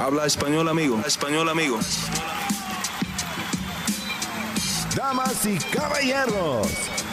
[0.00, 0.94] Habla español, amigo.
[0.96, 1.78] Habla español, amigo.
[4.96, 6.68] Damas y caballeros,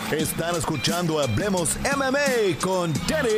[0.09, 3.29] están escuchando Hablemos MMA con Danny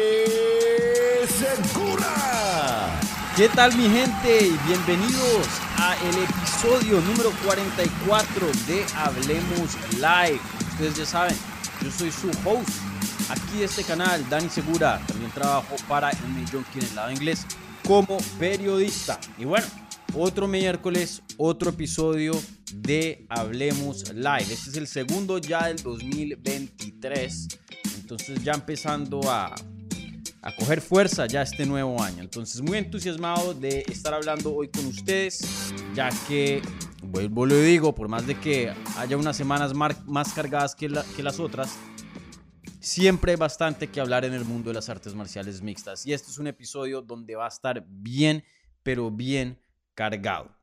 [1.27, 2.99] Segura.
[3.35, 4.51] ¿Qué tal mi gente?
[4.67, 10.39] Bienvenidos a el episodio número 44 de Hablemos Live.
[10.73, 11.35] Ustedes ya saben,
[11.81, 12.69] yo soy su host
[13.31, 15.01] aquí de este canal, Dani Segura.
[15.07, 17.47] También trabajo para el Millón en el lado inglés
[17.89, 19.19] como periodista.
[19.39, 19.65] Y bueno,
[20.13, 22.39] otro miércoles, otro episodio
[22.71, 24.53] de Hablemos Live.
[24.53, 27.47] Este es el segundo ya del 2023.
[27.95, 29.55] Entonces ya empezando a,
[30.43, 32.21] a coger fuerza ya este nuevo año.
[32.21, 35.41] Entonces muy entusiasmado de estar hablando hoy con ustedes,
[35.95, 36.61] ya que,
[37.01, 41.39] vuelvo lo digo, por más de que haya unas semanas más cargadas que, que las
[41.39, 41.71] otras,
[42.79, 46.05] siempre hay bastante que hablar en el mundo de las artes marciales mixtas.
[46.05, 48.43] Y este es un episodio donde va a estar bien,
[48.83, 49.59] pero bien
[49.93, 50.55] cargado.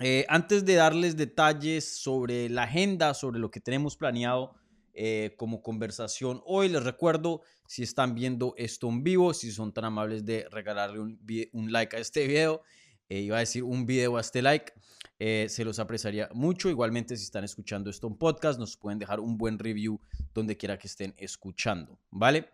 [0.00, 4.54] Eh, antes de darles detalles sobre la agenda, sobre lo que tenemos planeado
[4.94, 9.84] eh, como conversación hoy, les recuerdo, si están viendo esto en vivo, si son tan
[9.84, 12.62] amables de regalarle un, like a este video,
[13.08, 14.72] eh, iba a decir un video a este like,
[15.20, 16.68] eh, se los apreciaría mucho.
[16.68, 20.00] Igualmente, si están escuchando esto en podcast, nos pueden dejar un buen review
[20.38, 22.48] donde quiera que estén escuchando, ¿vale?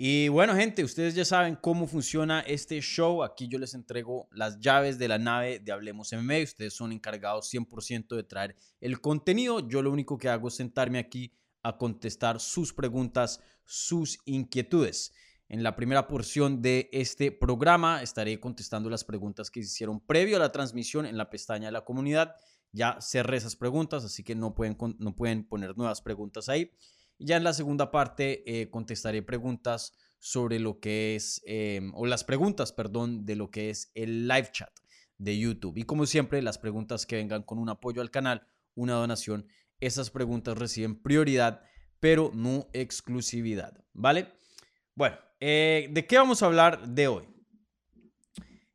[0.00, 3.24] Y bueno, gente, ustedes ya saben cómo funciona este show.
[3.24, 6.44] Aquí yo les entrego las llaves de la nave de Hablemos MMA.
[6.44, 9.68] Ustedes son encargados 100% de traer el contenido.
[9.68, 11.32] Yo lo único que hago es sentarme aquí
[11.64, 15.12] a contestar sus preguntas, sus inquietudes.
[15.48, 20.36] En la primera porción de este programa estaré contestando las preguntas que se hicieron previo
[20.36, 22.36] a la transmisión en la pestaña de la comunidad.
[22.78, 26.70] Ya cerré esas preguntas, así que no pueden, no pueden poner nuevas preguntas ahí.
[27.18, 32.06] Y ya en la segunda parte eh, contestaré preguntas sobre lo que es, em, o
[32.06, 34.70] las preguntas, perdón, de lo que es el live chat
[35.16, 35.76] de YouTube.
[35.76, 39.48] Y como siempre, las preguntas que vengan con un apoyo al canal, una donación,
[39.80, 41.62] esas preguntas reciben prioridad,
[41.98, 44.28] pero no exclusividad, ¿vale?
[44.94, 47.24] Bueno, eh, ¿de qué vamos a hablar de hoy?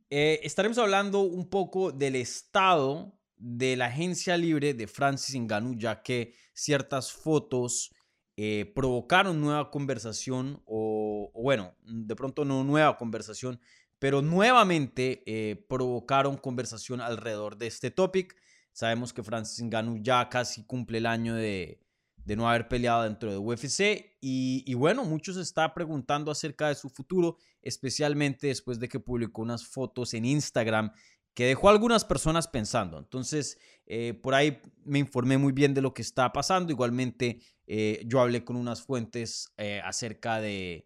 [0.10, 6.02] Eh, estaremos hablando un poco del estado de la agencia libre de Francis Ngannou, ya
[6.02, 7.94] que ciertas fotos
[8.38, 13.60] eh, provocaron nueva conversación, o, bueno, de pronto no nueva conversación,
[14.00, 18.36] pero nuevamente provocaron conversación alrededor de este topic.
[18.72, 21.84] Sabemos que Francis Ngannou ya casi cumple el año de,
[22.26, 24.18] de no haber peleado dentro de UFC.
[24.22, 29.66] Y, bueno, muchos está preguntando acerca de su futuro, especialmente después de que publicó unas
[29.66, 30.92] fotos en Instagram
[31.34, 32.98] que dejó a algunas personas pensando.
[32.98, 36.72] Entonces, eh, por ahí me informé muy bien de lo que está pasando.
[36.72, 40.86] Igualmente, eh, yo hablé con unas fuentes eh, acerca de,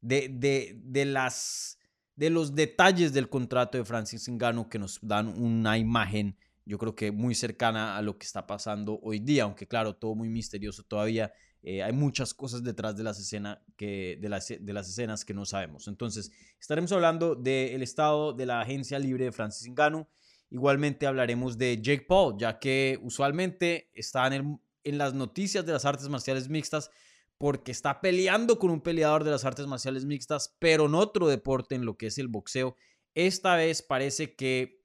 [0.00, 1.78] de, de, las,
[2.16, 6.94] de los detalles del contrato de Francis Ngannou que nos dan una imagen yo creo
[6.94, 10.82] que muy cercana a lo que está pasando hoy día, aunque claro, todo muy misterioso
[10.82, 11.32] todavía.
[11.66, 15.32] Eh, hay muchas cosas detrás de las, escenas que, de, las, de las escenas que
[15.32, 15.88] no sabemos.
[15.88, 16.30] Entonces,
[16.60, 20.06] estaremos hablando del estado de la agencia libre de Francis Ngannou.
[20.50, 25.86] Igualmente hablaremos de Jake Paul, ya que usualmente está en, en las noticias de las
[25.86, 26.90] artes marciales mixtas
[27.38, 31.74] porque está peleando con un peleador de las artes marciales mixtas, pero en otro deporte,
[31.74, 32.76] en lo que es el boxeo.
[33.14, 34.84] Esta vez parece que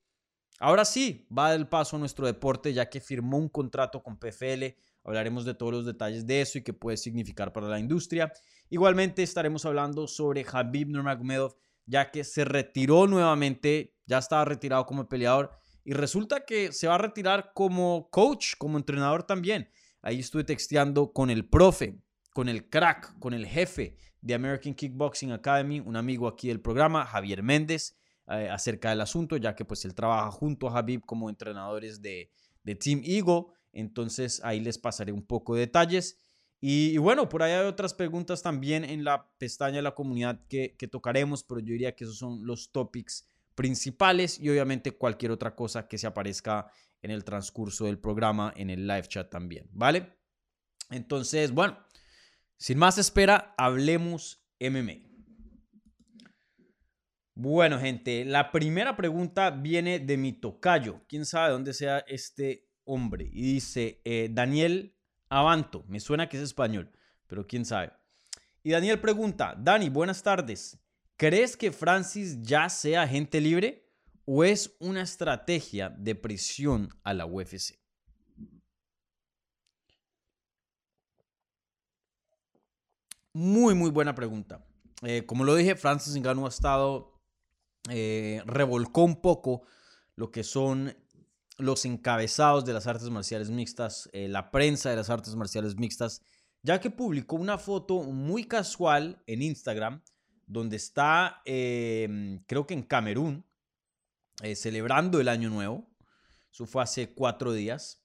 [0.60, 4.76] Ahora sí, va del paso a nuestro deporte ya que firmó un contrato con PFL.
[5.04, 8.32] Hablaremos de todos los detalles de eso y qué puede significar para la industria.
[8.70, 11.56] Igualmente estaremos hablando sobre Habib Nurmagomedov
[11.90, 15.52] ya que se retiró nuevamente, ya estaba retirado como peleador
[15.84, 19.72] y resulta que se va a retirar como coach, como entrenador también.
[20.04, 22.00] Ahí estuve texteando con el profe,
[22.32, 27.06] con el crack, con el jefe de American Kickboxing Academy, un amigo aquí del programa,
[27.06, 27.96] Javier Méndez.
[28.32, 32.30] Eh, acerca del asunto, ya que pues él trabaja junto a Habib como entrenadores de,
[32.62, 33.46] de Team Eagle.
[33.72, 36.20] Entonces ahí les pasaré un poco de detalles.
[36.62, 40.76] Y, bueno, por ahí hay otras preguntas también en la pestaña de la comunidad que,
[40.78, 43.26] que tocaremos, pero yo diría que esos son los topics
[43.56, 46.72] principales y obviamente cualquier otra cosa que se aparezca
[47.02, 50.18] en el transcurso del programa, en el live chat también, ¿vale?
[50.90, 51.78] Entonces, bueno,
[52.58, 55.10] sin más espera, hablemos MMA.
[57.36, 61.06] Bueno, gente, la primera pregunta viene de mi tocayo.
[61.08, 63.30] ¿Quién sabe dónde sea este hombre?
[63.32, 64.96] Y dice, eh, Daniel
[65.30, 65.86] Avanto.
[65.88, 66.92] Me suena que es español,
[67.28, 67.94] pero quién sabe.
[68.64, 70.78] Y Daniel pregunta, Dani, buenas tardes.
[71.16, 73.88] ¿Crees que Francis ya sea agente libre
[74.26, 77.78] o es una estrategia de presión a la UFC?
[83.34, 84.66] Muy, muy buena pregunta.
[85.04, 87.22] Eh, como lo dije, Francis Ngannou ha estado
[87.90, 89.62] eh, revolcó un poco
[90.16, 90.96] lo que son
[91.60, 96.22] los encabezados de las artes marciales mixtas, eh, la prensa de las artes marciales mixtas,
[96.64, 100.02] ya que publicó una foto muy casual en Instagram,
[100.48, 103.46] donde está, em, creo que en Camerún,
[104.42, 105.88] eh, celebrando el Año Nuevo.
[106.52, 108.02] Eso fue hace cuatro días.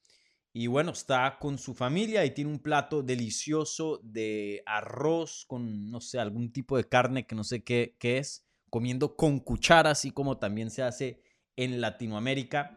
[0.53, 6.01] Y bueno, está con su familia y tiene un plato delicioso de arroz con, no
[6.01, 10.11] sé, algún tipo de carne que no sé qué, qué es, comiendo con cuchara, así
[10.11, 11.23] como también se hace
[11.57, 12.77] en Latinoamérica.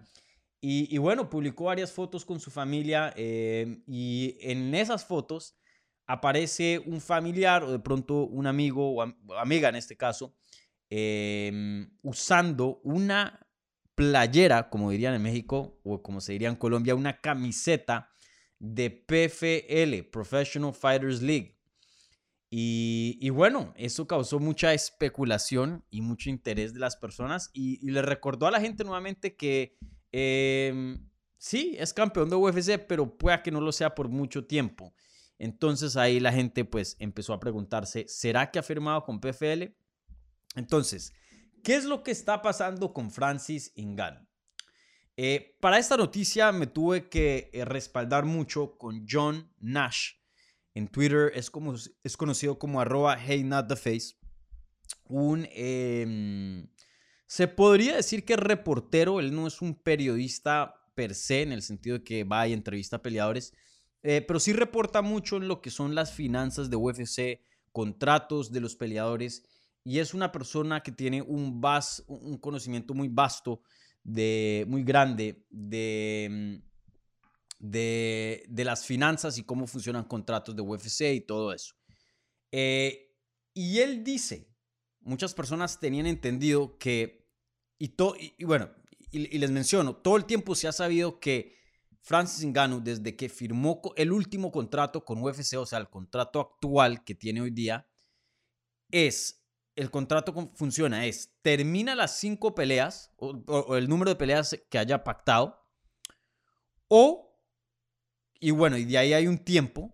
[0.60, 5.56] Y, bueno, publicó varias fotos con su familia eh, y en esas fotos
[6.08, 9.02] aparece un familiar o de pronto un amigo o
[9.38, 10.36] amiga en este caso,
[10.90, 13.48] em, usando una
[13.94, 18.12] playera, como dirían en México o como se diría en Colombia, una camiseta
[18.60, 21.58] de PFL, Professional Fighters League.
[22.50, 28.48] Y, bueno, eso causó mucha especulación y mucho interés de las personas y, le recordó
[28.48, 29.78] a la gente nuevamente que
[30.12, 34.94] em, sí, es campeón de UFC, pero pueda que no lo sea por mucho tiempo.
[35.40, 39.76] Entonces ahí la gente pues empezó a preguntarse, ¿será que ha firmado con PFL?
[40.56, 41.14] Entonces,
[41.64, 44.28] ¿qué es lo que está pasando con Francis Ngannou?
[45.20, 50.14] Eh, para esta noticia me tuve que eh, respaldar mucho con John Nash.
[50.76, 54.16] En Twitter es, como, es conocido como arroba hey not the face.
[55.06, 56.68] Un, em,
[57.28, 61.62] se podría decir que es reportero, él no es un periodista per se, en el
[61.62, 63.54] sentido de que va y entrevista a peleadores,
[64.02, 67.42] eh, pero sí reporta mucho en lo que son las finanzas de UFC,
[67.72, 69.44] contratos de los peleadores,
[69.84, 71.62] y es una persona que tiene un,
[72.08, 73.62] un conocimiento muy vasto,
[74.04, 76.62] de, muy grande de,
[77.60, 81.76] de, de, las finanzas y cómo funcionan contratos de UFC y todo eso.
[82.52, 83.14] Eh,
[83.54, 84.48] y él dice,
[85.08, 87.26] muchas personas tenían entendido que,
[87.80, 87.96] y,
[88.38, 88.70] y, bueno,
[89.10, 91.56] y les menciono, todo el tiempo se ha sabido que
[92.02, 97.04] Francis Ngannou, desde que firmó el último contrato con UFC, o sea, el contrato actual
[97.04, 97.90] que tiene hoy día,
[98.92, 99.46] es,
[99.76, 105.04] el contrato funciona, es, termina las cinco peleas, o, el número de peleas que haya
[105.04, 105.62] pactado,
[106.90, 107.42] o,
[108.40, 109.94] y bueno, y de ahí hay un tiempo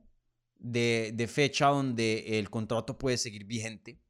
[0.57, 4.02] de fecha donde el contrato puede seguir vigente,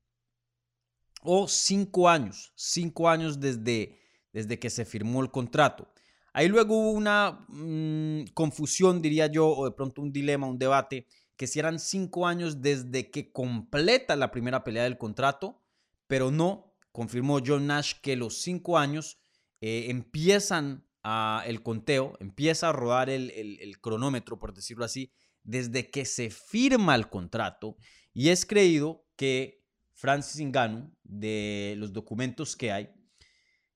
[1.23, 3.99] o cinco años, cinco años desde,
[4.31, 5.87] desde que se firmó el contrato.
[6.33, 11.07] Ahí luego hubo una mm, confusión, diría yo, o de pronto un dilema, un debate,
[11.37, 15.61] que si eran cinco años desde que completa la primera pelea del contrato,
[16.07, 19.19] pero no, confirmó John Nash que los cinco años
[19.61, 25.11] eh, empiezan a, el conteo, empieza a rodar el, el cronómetro, por decirlo así,
[25.43, 27.77] desde que se firma el contrato
[28.13, 29.62] y es creído que
[30.03, 32.89] Francis Ngannou, de los documentos que hay,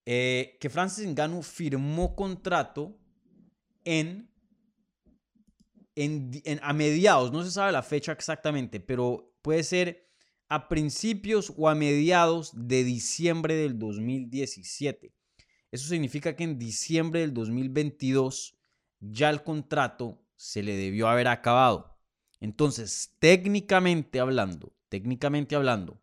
[0.06, 3.00] eh, que Francis Ngannou firmó contrato
[3.86, 4.30] en,
[5.96, 10.12] en, a mediados, no se sabe la fecha exactamente, pero puede ser
[10.50, 15.14] a principios o a mediados de diciembre del 2017.
[15.72, 18.60] Eso significa que en diciembre del 2022
[19.00, 21.98] ya el contrato se le debió haber acabado.
[22.42, 26.02] Entonces, técnicamente hablando, técnicamente hablando,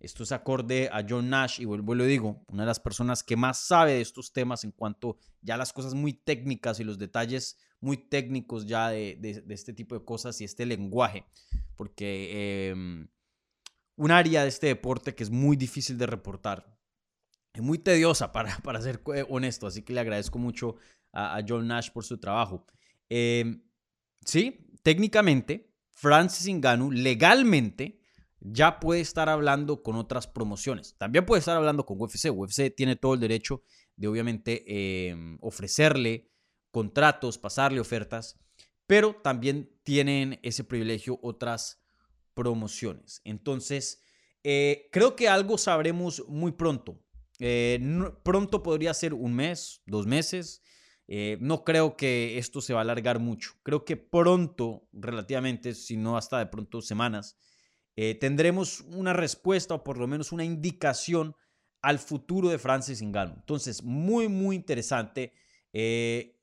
[0.00, 3.22] esto es acorde a John Nash y vuelvo y lo digo, una de las personas
[3.22, 6.98] que más sabe de estos temas en cuanto ya las cosas muy técnicas y los
[6.98, 11.26] detalles muy técnicos ya de, este tipo de cosas y este lenguaje,
[11.76, 13.08] porque em,
[13.96, 16.78] un área de este deporte que es muy difícil de reportar,
[17.52, 20.76] es muy tediosa para, para ser honesto, así que le agradezco mucho
[21.12, 22.66] a, John Nash por su trabajo.
[23.10, 23.62] Em,
[24.24, 27.99] sí, técnicamente, Francis Ngannou legalmente
[28.40, 30.96] ya puede estar hablando con otras promociones.
[30.98, 32.30] También puede estar hablando con UFC.
[32.32, 33.62] UFC tiene todo el derecho
[33.96, 36.30] de obviamente em, ofrecerle
[36.70, 38.38] contratos, pasarle ofertas,
[38.86, 41.82] pero también tienen ese privilegio otras
[42.34, 43.20] promociones.
[43.24, 44.02] Entonces,
[44.42, 47.02] eh, creo que algo sabremos muy pronto.
[47.38, 47.80] Eh,
[48.22, 50.62] pronto podría ser un mes, dos meses.
[51.08, 53.52] Eh, no creo que esto se va a alargar mucho.
[53.62, 57.36] Creo que pronto, relativamente, si no hasta de pronto semanas,
[58.02, 61.36] eh, tendremos una respuesta o por lo menos una indicación
[61.82, 63.36] al futuro de Francis Ngannou.
[63.36, 65.34] Entonces, muy, muy interesante.
[65.74, 66.40] Eh,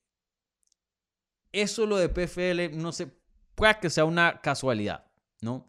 [1.51, 3.11] eso lo de PFL, no sé,
[3.55, 5.11] puede que sea una casualidad,
[5.41, 5.67] ¿no?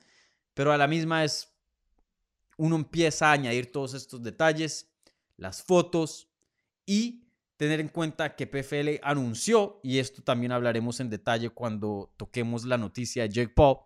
[0.53, 1.57] Pero a la misma es,
[2.59, 4.93] uno empieza a añadir todos estos detalles,
[5.39, 6.29] las fotos
[6.85, 12.67] y tener en cuenta que PFL anunció, y esto también hablaremos en detalle cuando toquemos
[12.67, 13.79] la noticia de Jake Paul,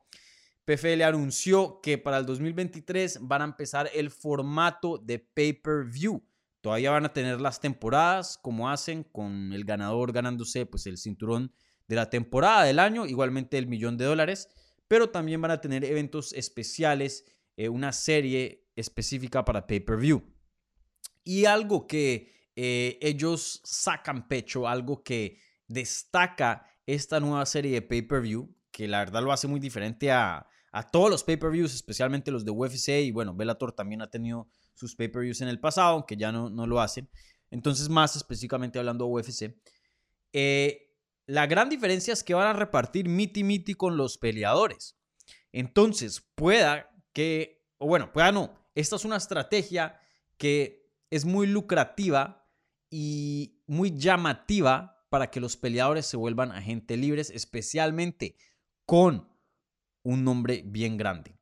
[0.64, 6.22] PFL anunció que para el 2023 van a empezar el formato de pay-per-view
[6.62, 11.52] Todavía van a tener las temporadas como hacen con el ganador ganándose pues el cinturón
[11.88, 14.48] de la temporada del año, igualmente el millón de dólares,
[14.86, 17.24] pero también van a tener eventos especiales,
[17.56, 20.22] eh, una serie específica para pay-per-view.
[21.24, 28.54] Y algo que eh, ellos sacan pecho, algo que destaca esta nueva serie de pay-per-view,
[28.72, 30.48] que la verdad lo hace muy diferente a,
[30.90, 35.42] todos los pay-per-views, especialmente los de UFC, y bueno, Bellator también ha tenido sus pay-per-views
[35.42, 37.10] en el pasado, aunque ya no, no lo hacen.
[37.50, 39.54] Entonces, más específicamente hablando de UFC,
[40.32, 44.98] eh, la gran diferencia es que van a repartir miti miti con los peleadores.
[45.52, 50.00] Entonces, pueda que, o bueno, pueda no, esta es una estrategia
[50.38, 52.48] que es muy lucrativa
[52.88, 58.36] y muy llamativa para que los peleadores se vuelvan agentes libres, especialmente
[58.86, 59.28] con
[60.02, 61.38] un nombre bien grande.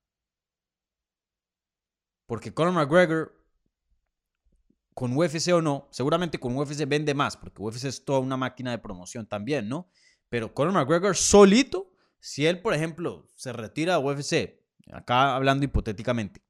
[2.26, 3.40] Porque Conor McGregor
[4.94, 8.70] con UFC o no, seguramente con UFC vende más, porque UFC es toda una máquina
[8.70, 9.90] de promoción también, ¿no?
[10.28, 16.42] Pero Conor McGregor solito, si él, por ejemplo, se retira de UFC, acá hablando hipotéticamente,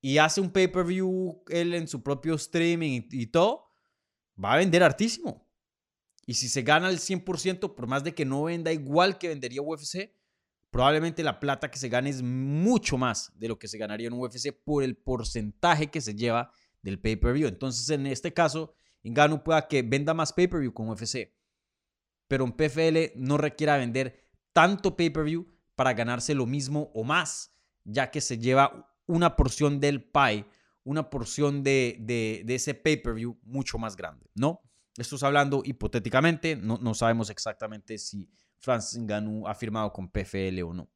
[0.00, 3.68] y hace un pay-per-view él en su propio streaming y, todo,
[4.42, 5.46] va a vender hartísimo.
[6.26, 9.62] Y si se gana el 100%, por más de que no venda igual que vendería
[9.62, 10.12] UFC,
[10.70, 14.14] probablemente la plata que se gane es mucho más de lo que se ganaría en
[14.14, 17.48] UFC por el porcentaje que se lleva del pay-per-view.
[17.48, 21.32] Entonces, en este caso, Ingano pueda que venda más pay-per-view con UFC,
[22.28, 28.10] pero en PFL no requiera vender tanto pay-per-view para ganarse lo mismo o más, ya
[28.10, 30.46] que se lleva una porción del pie,
[30.84, 34.62] una porción de, de, ese pay-per-view mucho más grande, ¿no?
[34.96, 40.62] Esto es hablando hipotéticamente, no, no sabemos exactamente si Francis Ngannou ha firmado con PFL
[40.62, 40.90] o no.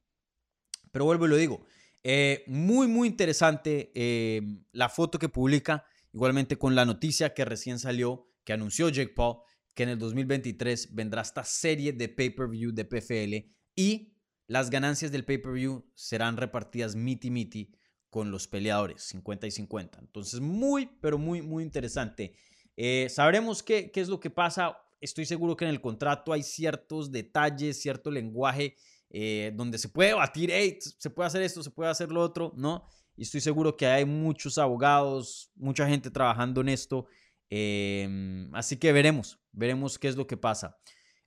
[0.93, 1.65] Pero vuelvo y lo digo,
[2.03, 4.41] eh, muy, muy interesante eh,
[4.73, 9.39] la foto que publica, igualmente con la noticia que recién salió, que anunció Jake Paul,
[9.75, 14.15] que en el 2023 vendrá esta serie de pay-per-view de PFL y
[14.47, 17.75] las ganancias del pay-per-view serán repartidas miti miti
[18.09, 19.99] con los peleadores, 50 y 50.
[19.99, 22.35] Entonces, muy, pero muy, muy interesante.
[22.77, 24.79] Eh, sabremos qué, qué es lo que pasa.
[25.01, 28.77] Estoy seguro que en el contrato hay ciertos detalles, cierto lenguaje
[29.11, 32.85] eh, donde se puede batir, se puede hacer esto, se puede hacer lo otro, ¿no?
[33.17, 37.07] Y estoy seguro que hay muchos abogados, mucha gente trabajando en esto.
[37.49, 40.77] Em, así que veremos, veremos qué es lo que pasa.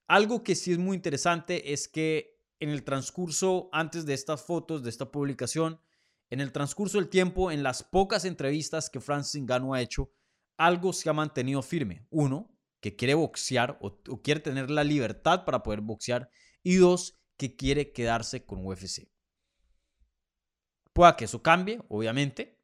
[0.08, 4.84] Algo que sí es muy interesante es que en el transcurso, antes de estas fotos,
[4.84, 5.80] de esta publicación,
[6.30, 10.12] en el transcurso del tiempo, en las pocas entrevistas que Francis Ngannou ha hecho,
[10.60, 12.06] algo se ha mantenido firme.
[12.12, 16.30] Uno, que quiere boxear o quiere tener la libertad para poder boxear.
[16.62, 19.10] Y dos, que quiere quedarse con UFC.
[20.94, 22.60] Pueda que eso cambie, obviamente,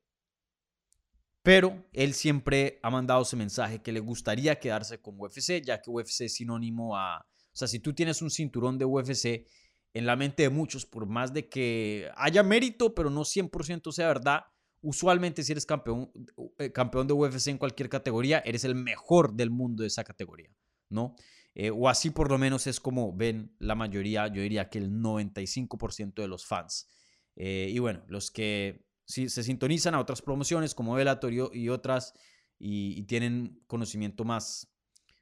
[1.42, 5.90] pero él siempre ha mandado ese mensaje que le gustaría quedarse con UFC, ya que
[5.90, 7.20] UFC es sinónimo a...
[7.20, 9.48] O sea, si tú tienes un cinturón de UFC,
[9.94, 14.08] en la mente de muchos, por más de que haya mérito, pero no 100% sea
[14.08, 14.42] verdad,
[14.86, 16.12] usualmente si eres campeón,
[16.60, 20.50] eh, campeón de UFC en cualquier categoría, eres el mejor del mundo de esa categoría,
[20.90, 21.16] ¿no?
[21.56, 24.92] Eh, o así por lo menos es como ven la mayoría, yo diría que el
[24.92, 26.88] 95% de los fans.
[27.36, 32.14] Eh, y bueno, los que si, se sintonizan a otras promociones como Bellator y, otras
[32.60, 34.72] y, tienen conocimiento más,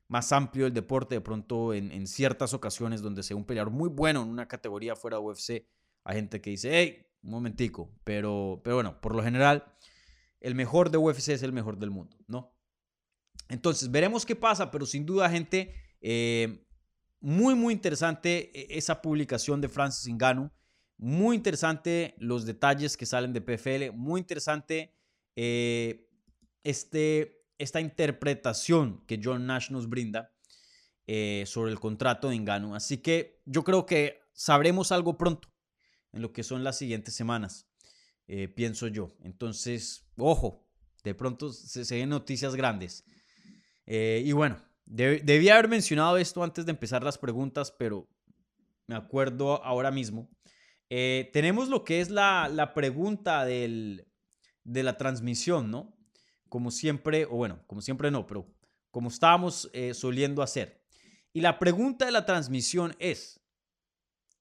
[0.07, 4.23] más amplio del deporte, de pronto en, ciertas ocasiones donde sea un peleador muy bueno
[4.23, 5.67] en una categoría fuera de UFC,
[6.03, 9.65] hay gente que dice, hey, un momentico, pero, pero bueno, por lo general,
[10.39, 12.53] el mejor de UFC es el mejor del mundo, ¿no?
[13.49, 16.65] Entonces, veremos qué pasa, pero sin duda, gente, eh,
[17.19, 20.51] muy, muy interesante e, esa publicación de Francis Ngannou.
[20.97, 23.91] Muy interesante los detalles que salen de PFL.
[23.93, 24.93] Muy interesante
[25.35, 26.09] eh,
[26.63, 30.33] este, esta interpretación que John Nash nos brinda
[31.07, 32.75] eh, sobre el contrato de Ngannou.
[32.75, 35.52] Así que yo creo que sabremos algo pronto
[36.13, 37.67] en lo que son las siguientes semanas,
[38.55, 39.15] pienso yo.
[39.23, 40.65] Entonces, ojo,
[41.03, 43.03] de pronto se, se ven noticias grandes.
[43.85, 48.07] y bueno, debía haber mencionado esto antes de empezar las preguntas, pero
[48.87, 50.29] me acuerdo ahora mismo.
[50.89, 54.05] Eh, tenemos lo que es la, pregunta de
[54.63, 55.97] la transmisión, ¿no?
[56.49, 58.47] Como siempre, o bueno, como siempre no, pero
[58.91, 60.83] como estábamos eh, soliendo hacer.
[61.33, 63.41] Y la pregunta de la transmisión es,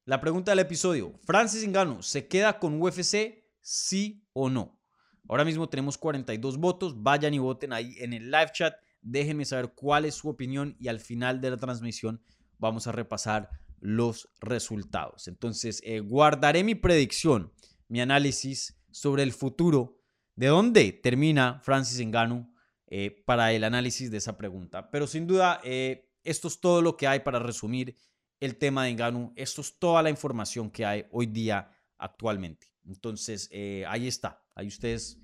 [0.05, 4.81] la pregunta del episodio, Francis Ngannou, ¿se queda con UFC, sí o no?
[5.29, 9.73] Ahora mismo tenemos 42 votos, vayan y voten ahí en el live chat Déjenme saber
[9.75, 12.23] cuál es su opinión y al final de la transmisión
[12.59, 15.27] vamos a repasar los resultados.
[15.27, 17.53] Entonces, eh, guardaré mi predicción,
[17.89, 19.99] mi análisis sobre el futuro,
[20.37, 22.49] de dónde termina Francis Ngannou
[22.87, 24.89] eh, para el análisis de esa pregunta.
[24.93, 27.97] Pero sin duda, eh, esto es todo lo que hay para resumir
[28.43, 29.33] el tema de Engano.
[29.37, 32.67] Esto es toda la información que hay hoy día actualmente.
[32.85, 34.43] Entonces, eh, ahí está.
[34.57, 35.17] Ahí ustedes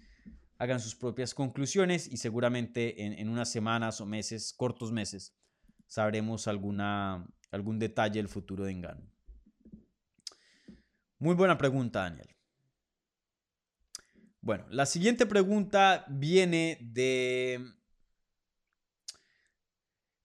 [0.57, 5.35] hagan sus propias conclusiones y seguramente en, unas semanas o meses, cortos meses,
[5.89, 9.03] sabremos alguna, algún detalle del futuro de Engano.
[11.19, 12.37] Muy buena pregunta, Daniel.
[14.41, 17.69] Bueno, la siguiente pregunta viene de,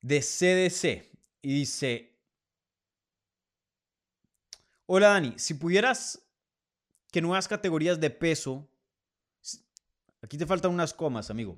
[0.01, 2.12] de CDC y dice,
[4.95, 6.23] hola Dani, si pudieras
[7.11, 8.69] que nuevas categorías de peso,
[10.21, 11.57] aquí te faltan unas comas, amigo.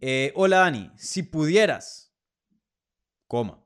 [0.00, 2.12] Eh, hola Dani, si pudieras,
[3.28, 3.64] coma,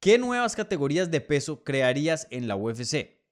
[0.00, 3.22] ¿qué nuevas categorías de peso crearías en la UFC?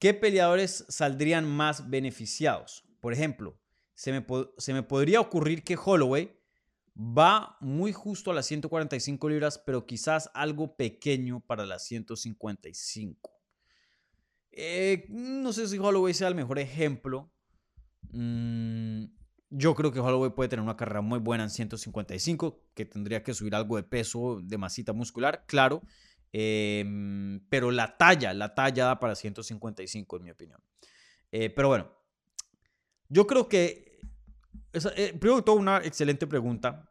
[0.00, 2.88] ¿Qué peleadores saldrían más beneficiados?
[2.98, 3.56] Por ejemplo,
[3.94, 4.26] se me,
[4.56, 6.37] se me, podría ocurrir que Holloway
[6.98, 13.30] va muy justo a las 145 libras, pero quizás algo pequeño para las 155.
[14.50, 17.30] Eh, no sé si Holloway sea el mejor ejemplo.
[18.10, 19.04] Mm,
[19.50, 23.32] yo creo que Holloway puede tener una carrera muy buena en 155, que tendría que
[23.32, 25.82] subir algo de peso, de masita muscular, claro.
[26.32, 30.60] Em, pero la talla, la talla da para 155 en mi opinión.
[31.30, 31.90] Eh, pero bueno,
[33.08, 34.00] yo creo que,
[34.72, 36.87] eh, primero de todo, una excelente pregunta.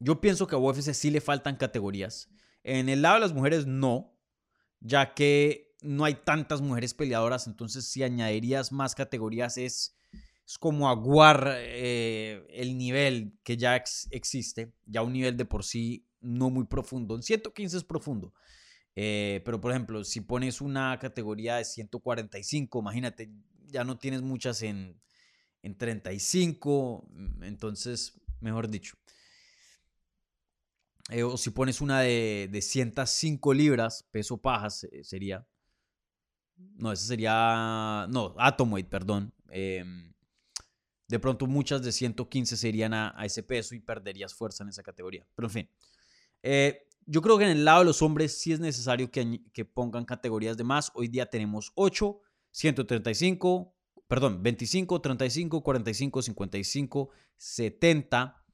[0.00, 2.28] Yo pienso que a UFC sí le faltan categorías.
[2.62, 4.16] En el lado de las mujeres no,
[4.80, 9.96] ya que no hay tantas mujeres peleadoras, entonces si añadirías más categorías es,
[10.46, 13.76] es como aguar eh, el nivel que ya
[14.10, 17.14] existe, ya un nivel de por sí no muy profundo.
[17.14, 18.34] En 115 es profundo.
[19.00, 23.30] Eh, pero, por ejemplo, si pones una categoría de 145, imagínate,
[23.68, 25.00] ya no tienes muchas en,
[25.62, 28.96] en 35, mm, entonces, mejor dicho.
[31.08, 35.46] Eh, o si pones una de, de 105 libras, peso pajas sería.
[36.56, 38.06] No, esa sería.
[38.10, 39.32] No, Atomweight, perdón.
[39.50, 40.12] Em,
[41.08, 44.82] de pronto muchas de 115 serían a, a, ese peso y perderías fuerza en esa
[44.82, 45.26] categoría.
[45.34, 45.70] Pero en fin.
[46.42, 49.64] Eh, yo creo que en el lado de los hombres sí es necesario que, que
[49.64, 50.92] pongan categorías de más.
[50.94, 53.74] Hoy día tenemos 8, 135,
[54.06, 58.44] perdón, 25, 35, 45, 55, 70,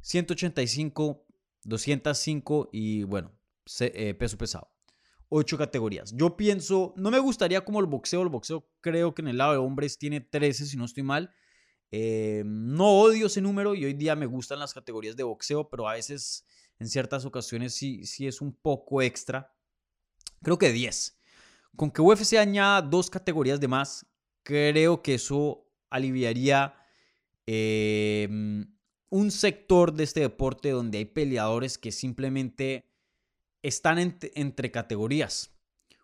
[0.00, 1.26] 185,
[1.64, 3.32] 205 y bueno,
[3.80, 4.70] eh, peso pesado.
[5.28, 6.12] 8 categorías.
[6.16, 8.22] Yo pienso, no me gustaría como el boxeo.
[8.22, 11.32] El boxeo creo que en el lado de hombres tiene 13, si no estoy mal.
[11.92, 15.88] Eh, no odio ese número y hoy día me gustan las categorías de boxeo, pero
[15.88, 16.46] a veces
[16.78, 19.54] en ciertas ocasiones sí, sí es un poco extra.
[20.42, 21.18] Creo que 10.
[21.76, 24.06] Con que UFC añada dos categorías de más,
[24.42, 26.74] creo que eso aliviaría
[27.46, 28.74] em,
[29.10, 32.90] un sector de este deporte donde hay peleadores que simplemente
[33.62, 35.56] están entre categorías.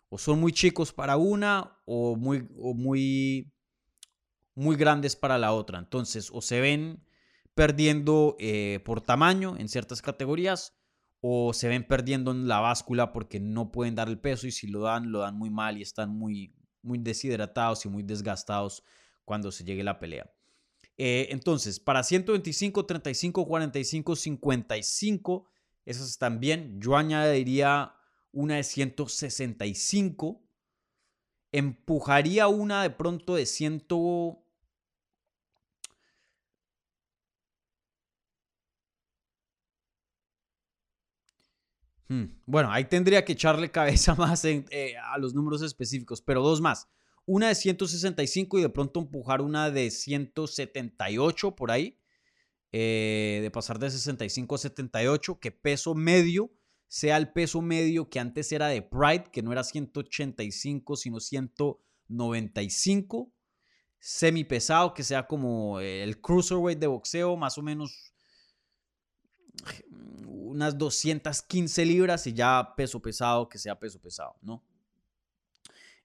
[0.09, 3.51] O son muy chicos para una o muy, muy,
[4.55, 5.79] muy grandes para la otra.
[5.79, 7.03] Entonces, o se ven
[7.55, 10.77] perdiendo eh, por tamaño en ciertas categorías
[11.21, 14.67] o se ven perdiendo en la báscula porque no pueden dar el peso y si
[14.67, 18.83] lo dan, lo dan muy mal y están muy, muy deshidratados y muy desgastados
[19.25, 20.31] cuando se llegue la pelea.
[20.97, 25.47] Eh, entonces, para 125, 35, 45, 55,
[25.85, 26.79] esas están bien.
[26.81, 27.93] Yo añadiría
[28.31, 30.41] una de 165.
[31.51, 33.85] Empujaría una de pronto de 100.
[42.09, 46.61] Hmm, bueno, ahí tendría que echarle cabeza más eh, a los números específicos, pero dos
[46.61, 46.87] más.
[47.27, 51.99] Una de 165 y de pronto empujar una de 178 por ahí.
[52.71, 56.51] Eh, de pasar de 65 a 78, que peso medio
[56.87, 63.31] sea el peso medio que antes era de Pride, que no era 185, sino 195.
[63.99, 68.13] Semi pesado, que sea como el cruiserweight de boxeo, más o menos
[70.15, 74.63] unas 215 libras y ya peso pesado, que sea peso pesado, ¿no?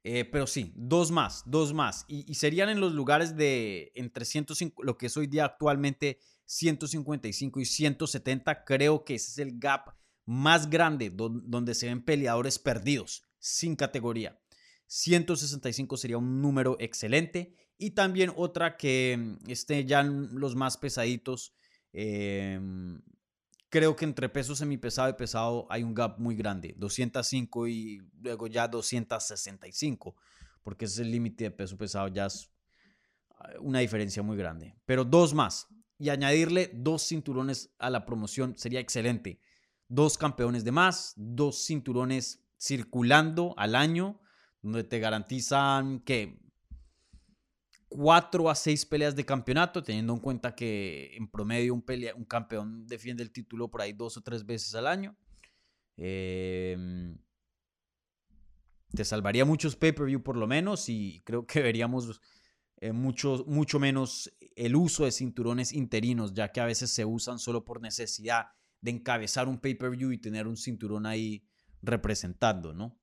[0.05, 2.05] Eh, pero sí, dos más, dos más.
[2.09, 7.61] Y, serían en los lugares de entre 105, lo que es hoy día actualmente 155
[7.61, 8.65] y 170.
[8.65, 14.41] Creo que ese es el gap más grande donde se ven peleadores perdidos, sin categoría.
[14.87, 17.57] 165 sería un número excelente.
[17.79, 21.55] Y también otra que mm, esté ya los más pesaditos.
[21.93, 22.61] Eh,
[23.73, 28.47] creo que entre peso semipesado y pesado hay un gap muy grande, 205 y luego
[28.47, 30.15] ya 265,
[30.63, 32.51] porque ese es el límite de peso pesado, ya es
[33.31, 34.77] ah, una diferencia muy grande.
[34.85, 35.69] Pero dos más.
[35.99, 39.41] y añadirle dos cinturones a la promoción sería excelente.
[39.89, 44.21] Dos campeones de más, dos cinturones circulando al año,
[44.61, 46.42] donde te garantizan que
[47.93, 52.25] cuatro a seis peleas de campeonato, teniendo en cuenta que en promedio un, pelea, un
[52.25, 55.17] campeón defiende el título por ahí dos o tres veces al año.
[55.97, 57.19] Em,
[58.95, 62.21] te salvaría muchos pay-per-view por lo menos y creo que veríamos
[62.79, 67.39] eh, mucho, mucho menos el uso de cinturones interinos, ya que a veces se usan
[67.39, 68.47] solo por necesidad
[68.81, 71.47] de encabezar un pay-per-view y tener un cinturón ahí
[71.83, 72.99] representando, ¿no?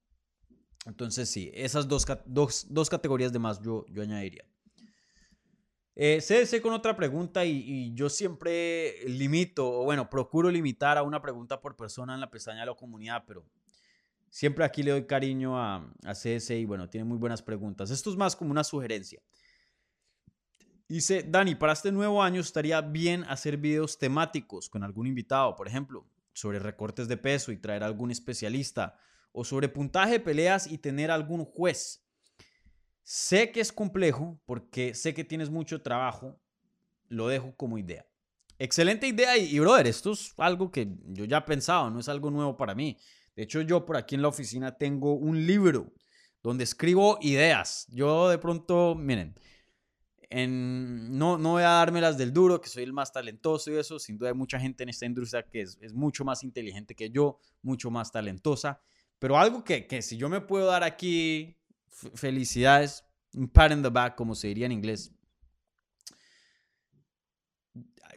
[0.86, 4.49] Entonces sí, esas dos, dos, categorías de más yo, yo añadiría.
[6.02, 11.22] Eh, CDC con otra pregunta y, yo siempre limito, o bueno, procuro limitar a una
[11.22, 13.46] pregunta por persona en la pestaña de la comunidad, pero
[14.30, 17.92] siempre aquí le doy cariño a, a CS y bueno, tiene muy buenas preguntas.
[17.92, 19.22] Esto es más como una sugerencia.
[20.88, 25.68] Dice, Dani, para este nuevo año estaría bien hacer videos temáticos con algún invitado, por
[25.68, 28.98] ejemplo, sobre recortes de peso y traer algún especialista,
[29.34, 32.09] o sobre puntaje de peleas y tener algún juez.
[33.12, 36.40] Sé que es complejo porque sé que tienes mucho trabajo.
[37.08, 38.06] Lo dejo como idea.
[38.60, 42.30] Excelente idea y, brother, esto es algo que yo ya he pensado, no es algo
[42.30, 43.00] nuevo para mí.
[43.36, 45.92] De hecho, yo por aquí en la oficina tengo un libro
[46.44, 47.88] donde escribo ideas.
[47.90, 49.34] Yo de pronto, miren,
[50.30, 53.78] en, no, no voy a darme las del duro, que soy el más talentoso y
[53.78, 53.98] eso.
[53.98, 57.10] Sin duda hay mucha gente en esta industria que es, es mucho más inteligente que
[57.10, 58.80] yo, mucho más talentosa.
[59.18, 61.59] Pero algo que, que si yo me puedo dar aquí
[61.92, 65.12] felicidades, un pat in the back, como se diría en inglés.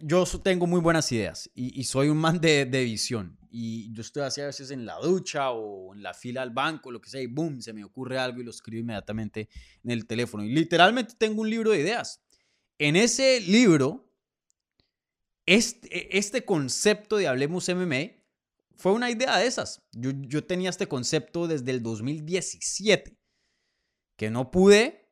[0.01, 3.39] Yo tengo muy buenas ideas y, soy un man de, de, visión.
[3.51, 6.91] Y yo estoy así a veces en la ducha o en la fila al banco,
[6.91, 9.49] lo que sea, y boom, se me ocurre algo y lo escribo inmediatamente
[9.85, 10.43] en el teléfono.
[10.43, 12.21] Y literalmente tengo un libro de ideas.
[12.79, 14.11] En ese libro,
[15.47, 18.23] este, este concepto de Hablemos MMA
[18.75, 19.83] fue una idea de esas.
[19.93, 23.22] Yo, yo tenía este concepto desde el 2017
[24.23, 25.11] que no pude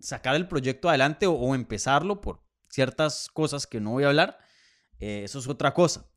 [0.00, 2.40] sacar el proyecto adelante o, empezarlo por
[2.70, 4.38] ciertas cosas que no voy a hablar,
[4.98, 6.10] eh, eso es otra cosa.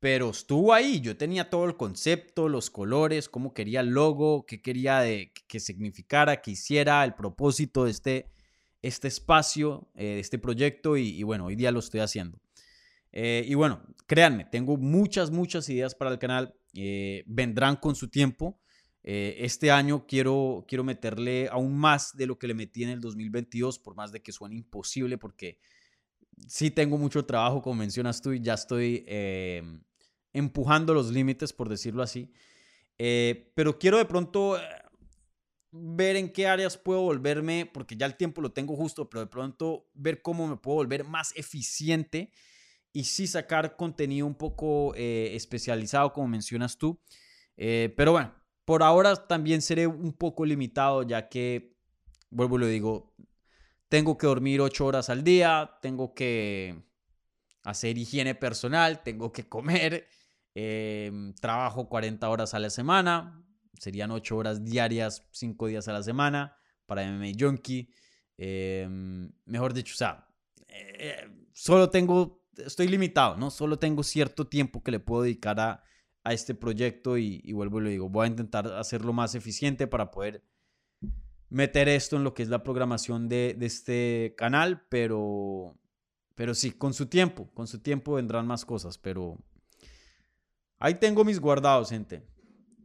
[0.00, 4.60] Pero estuvo ahí, yo tenía todo el concepto, los colores, cómo quería el logo, qué
[4.60, 8.32] quería de, que significara, que hiciera, el propósito de este,
[8.82, 12.40] este espacio, eh, de este proyecto y, bueno, hoy día lo estoy haciendo.
[13.12, 16.56] Eh, y bueno, créanme, tengo muchas, muchas ideas para el canal,
[17.26, 18.58] vendrán con su tiempo.
[19.10, 23.00] Eh, este año quiero, quiero meterle aún más de lo que le metí en el
[23.00, 25.58] 2022, por más de que suene imposible, porque
[26.46, 29.62] sí tengo mucho trabajo, como mencionas tú, y ya estoy eh,
[30.34, 32.30] empujando los límites, por decirlo así.
[32.98, 34.58] Eh, pero quiero de pronto
[35.70, 39.28] ver en qué áreas puedo volverme, porque ya el tiempo lo tengo justo, pero de
[39.28, 42.30] pronto ver cómo me puedo volver más eficiente
[42.92, 47.00] y sí sacar contenido un poco especializado, como mencionas tú.
[47.56, 48.37] pero bueno,
[48.68, 51.74] por ahora también seré un poco limitado ya que,
[52.28, 53.14] vuelvo y lo digo,
[53.88, 56.78] tengo que dormir ocho horas al día, tengo que
[57.64, 60.06] hacer higiene personal, tengo que comer,
[60.54, 66.02] em, trabajo 40 horas a la semana, serían ocho horas diarias, cinco días a la
[66.02, 66.54] semana
[66.84, 67.88] para MMA Junkie.
[68.36, 70.28] Em, mejor dicho, o sea,
[70.68, 73.50] eh, solo tengo, estoy limitado, ¿no?
[73.50, 75.82] Solo tengo cierto tiempo que le puedo dedicar a
[76.28, 80.10] a este proyecto y, vuelvo y lo digo, voy a intentar hacerlo más eficiente para
[80.10, 80.44] poder
[81.48, 85.74] meter esto en lo que es la programación de, este canal, pero,
[86.34, 89.38] pero sí, con su tiempo, con su tiempo vendrán más cosas, pero
[90.78, 92.22] ahí tengo mis guardados, gente.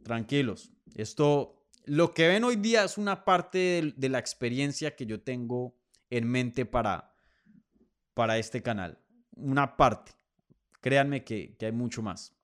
[0.02, 0.72] Tranquilos.
[0.94, 5.76] Esto, lo que ven hoy día es una parte de, la experiencia que yo tengo
[6.08, 7.14] en mente para,
[8.14, 8.98] para este canal.
[9.36, 10.12] Una parte.
[10.80, 12.34] Créanme que hay mucho más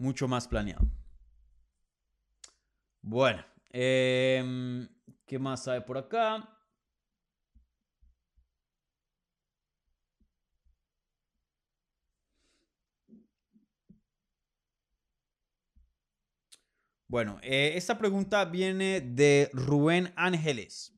[0.00, 0.86] mucho más planeado.
[3.02, 4.88] Bueno, em,
[5.26, 6.48] ¿qué más hay por acá?
[17.06, 20.96] Bueno, eh, esta pregunta viene de Rubén Ángeles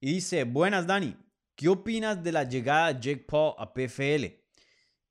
[0.00, 1.16] y dice, buenas Dani,
[1.54, 4.43] ¿qué opinas de la llegada de Jake Paul a PFL?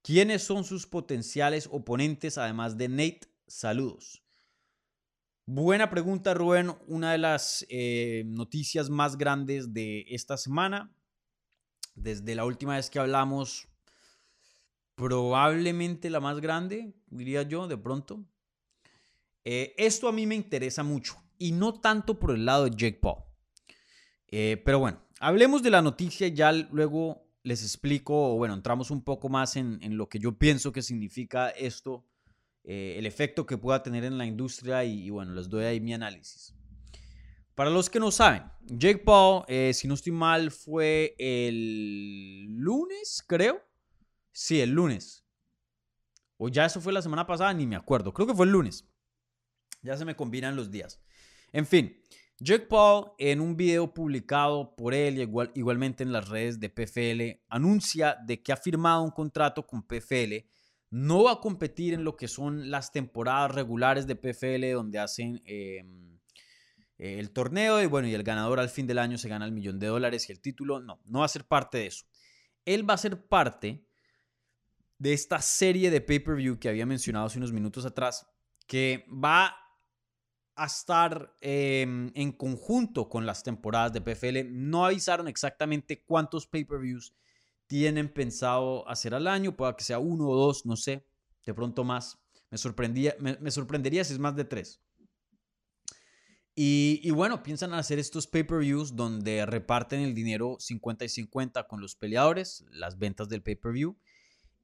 [0.03, 3.21] ¿Quiénes son sus potenciales oponentes además de Nate?
[3.47, 4.21] Saludos.
[5.45, 6.73] Buena pregunta, Rubén.
[6.87, 10.93] Una de las eh, noticias más grandes de esta semana.
[11.95, 13.69] Desde la última vez que hablamos,
[14.95, 18.25] probablemente la más grande, diría yo, de pronto.
[19.45, 22.99] Eh, esto a mí me interesa mucho y no tanto por el lado de Jake
[23.01, 23.23] Paul.
[24.27, 28.89] Eh, pero bueno, hablemos de la noticia y ya luego les explico, o bueno, entramos
[28.89, 32.06] un poco más en, en lo que yo pienso que significa esto,
[32.65, 35.93] eh, el efecto que pueda tener en la industria y, bueno, les doy ahí mi
[35.93, 36.56] análisis.
[37.56, 43.23] Para los que no saben, Jake Paul, eh, si no estoy mal, fue el lunes,
[43.27, 43.62] creo.
[44.32, 45.25] Sí, el lunes.
[46.38, 48.13] O ya eso fue la semana pasada, ni me acuerdo.
[48.13, 48.89] Creo que fue el lunes.
[49.82, 51.01] Ya se me combinan los días.
[51.51, 52.01] En fin,
[52.43, 57.41] Jake Paul, en un video publicado por él, igual, igualmente en las redes de PFL,
[57.47, 60.45] anuncia de que ha firmado un contrato con PFL.
[60.89, 65.41] No va a competir en lo que son las temporadas regulares de PFL, donde hacen
[65.45, 65.86] eh,
[66.97, 69.79] el torneo y bueno, y el ganador al fin del año se gana el millón
[69.79, 70.82] de dólares y el título.
[70.82, 72.06] No, no va a ser parte de eso.
[72.65, 73.86] Él va a ser parte
[74.97, 78.27] de esta serie de pay-per-view que había mencionado hace unos minutos atrás,
[78.67, 79.62] que va
[80.55, 84.49] a estar eh, en conjunto con las temporadas de PFL.
[84.51, 87.13] No avisaron exactamente cuántos pay-per-views
[87.67, 89.55] tienen pensado hacer al año.
[89.55, 91.05] Puede que sea uno o dos, no sé.
[91.45, 92.19] De pronto más.
[92.49, 94.79] Me, sorprendía, me sorprendería si es más de tres.
[96.55, 101.81] Y, y, bueno, piensan hacer estos pay-per-views donde reparten el dinero 50 y 50 con
[101.81, 103.97] los peleadores, las ventas del pay-per-view.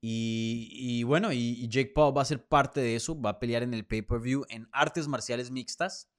[0.01, 3.73] Y, bueno, y, Jake Paul va a ser parte de eso, va a pelear en
[3.73, 6.09] el pay-per-view en artes marciales mixtas.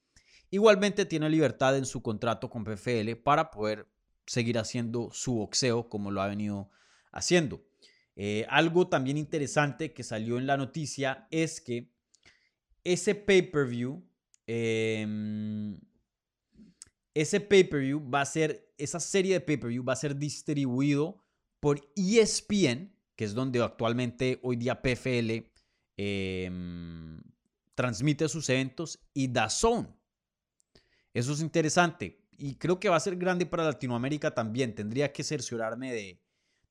[0.51, 3.89] Igualmente tiene libertad en su contrato con PFL para poder
[4.27, 6.71] seguir haciendo su boxeo como lo ha venido
[7.13, 7.65] haciendo.
[8.17, 11.95] Eh, algo también interesante que salió en la noticia es que
[12.85, 14.05] ese pay-per-view,
[14.47, 15.07] eh,
[17.15, 21.25] ese pay-per-view va a ser, esa serie de pay-per-view va a ser distribuido
[21.61, 25.45] por ESPN que es donde actualmente hoy día PFL
[25.99, 26.51] eh,
[27.75, 29.95] transmite sus eventos, y DAZN.
[31.13, 34.75] Eso es interesante y creo que va a ser grande para Latinoamérica también.
[34.75, 36.23] Tendría que cerciorarme de,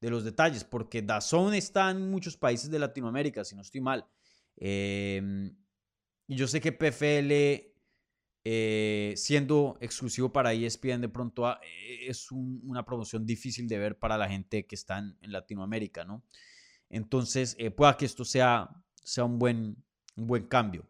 [0.01, 4.07] de los detalles porque DAZN está en muchos países de Latinoamérica, si no estoy mal.
[4.57, 5.51] Eh,
[6.25, 7.68] y yo sé que PFL,
[8.45, 11.59] eh, siendo exclusivo para ESPN, de pronto ah,
[12.01, 16.23] es un, una promoción difícil de ver para la gente que está en, Latinoamérica, ¿no?
[16.89, 18.69] Entonces, eh, pueda que esto sea,
[19.03, 19.83] sea un, buen,
[20.15, 20.87] un buen cambio.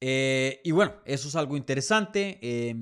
[0.00, 2.38] Eh, y bueno, eso es algo interesante.
[2.40, 2.74] Eh,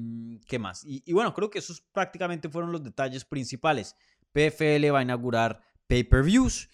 [0.46, 0.84] ¿Qué más?
[0.84, 3.96] Y, y, bueno, creo que esos prácticamente fueron los detalles principales.
[4.32, 6.68] PFL va a inaugurar pay-per-views.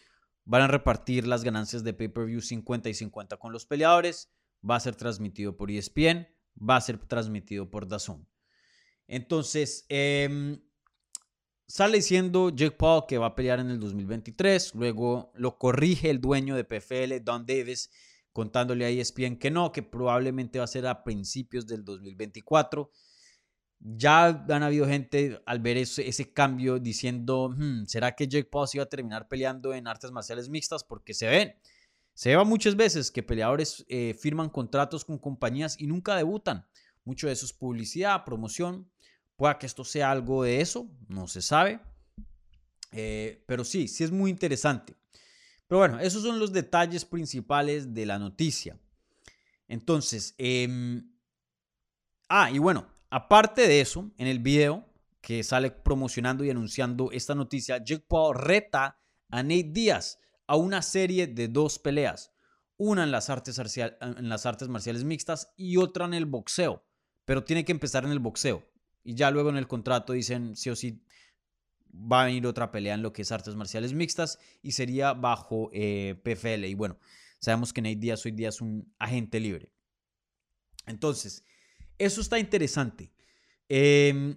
[0.45, 4.33] Van a repartir las ganancias de pay-per-view 50 y 50 con los peleadores.
[4.69, 6.27] Va a ser transmitido por ESPN.
[6.57, 8.27] Va a ser transmitido por DAZN.
[9.07, 10.59] Entonces, eh,
[11.71, 14.75] sale diciendo Jake Paul que va a pelear en el 2023.
[14.75, 17.91] Luego lo corrige el dueño de PFL, Don Davis,
[18.33, 22.91] contándole a ESPN que no, que probablemente va a ser a principios del 2024.
[23.79, 28.69] Ya han habido gente al ver ese, ese cambio diciendo, hmm, ¿será que Jake Paul
[28.69, 30.85] se iba a terminar peleando en artes marciales mixtas?
[30.85, 31.55] Porque se ven,
[32.21, 36.67] se ve muchas veces que peleadores eh, firman contratos con compañías y nunca debutan.
[37.03, 38.91] Mucho de eso es publicidad, promoción.
[39.37, 41.81] Pueda que esto sea algo de eso, no se sabe.
[42.93, 44.95] Eh, pero sí, sí es muy interesante.
[45.67, 48.79] Pero bueno, esos son los detalles principales de la noticia.
[49.67, 51.01] Entonces, eh,
[52.29, 54.87] ah, y bueno, aparte de eso, en el video
[55.23, 60.19] que sale promocionando y anunciando esta noticia, Jake Paul reta a Nate Díaz
[60.51, 62.33] a una serie de dos peleas.
[62.77, 66.85] Una en las, artes marciales mixtas y otra en el boxeo.
[67.25, 68.69] Pero tiene que empezar en el boxeo.
[69.05, 71.05] Y ya luego en el contrato dicen sí o sí
[71.95, 75.71] va a venir otra pelea en lo que es artes marciales mixtas y sería bajo
[75.73, 76.65] eh, PFL.
[76.67, 76.99] Y bueno,
[77.39, 79.71] sabemos que Nate Díaz hoy día es un agente libre.
[80.87, 81.45] Entonces,
[81.97, 83.13] eso está interesante.
[83.69, 84.37] Eh,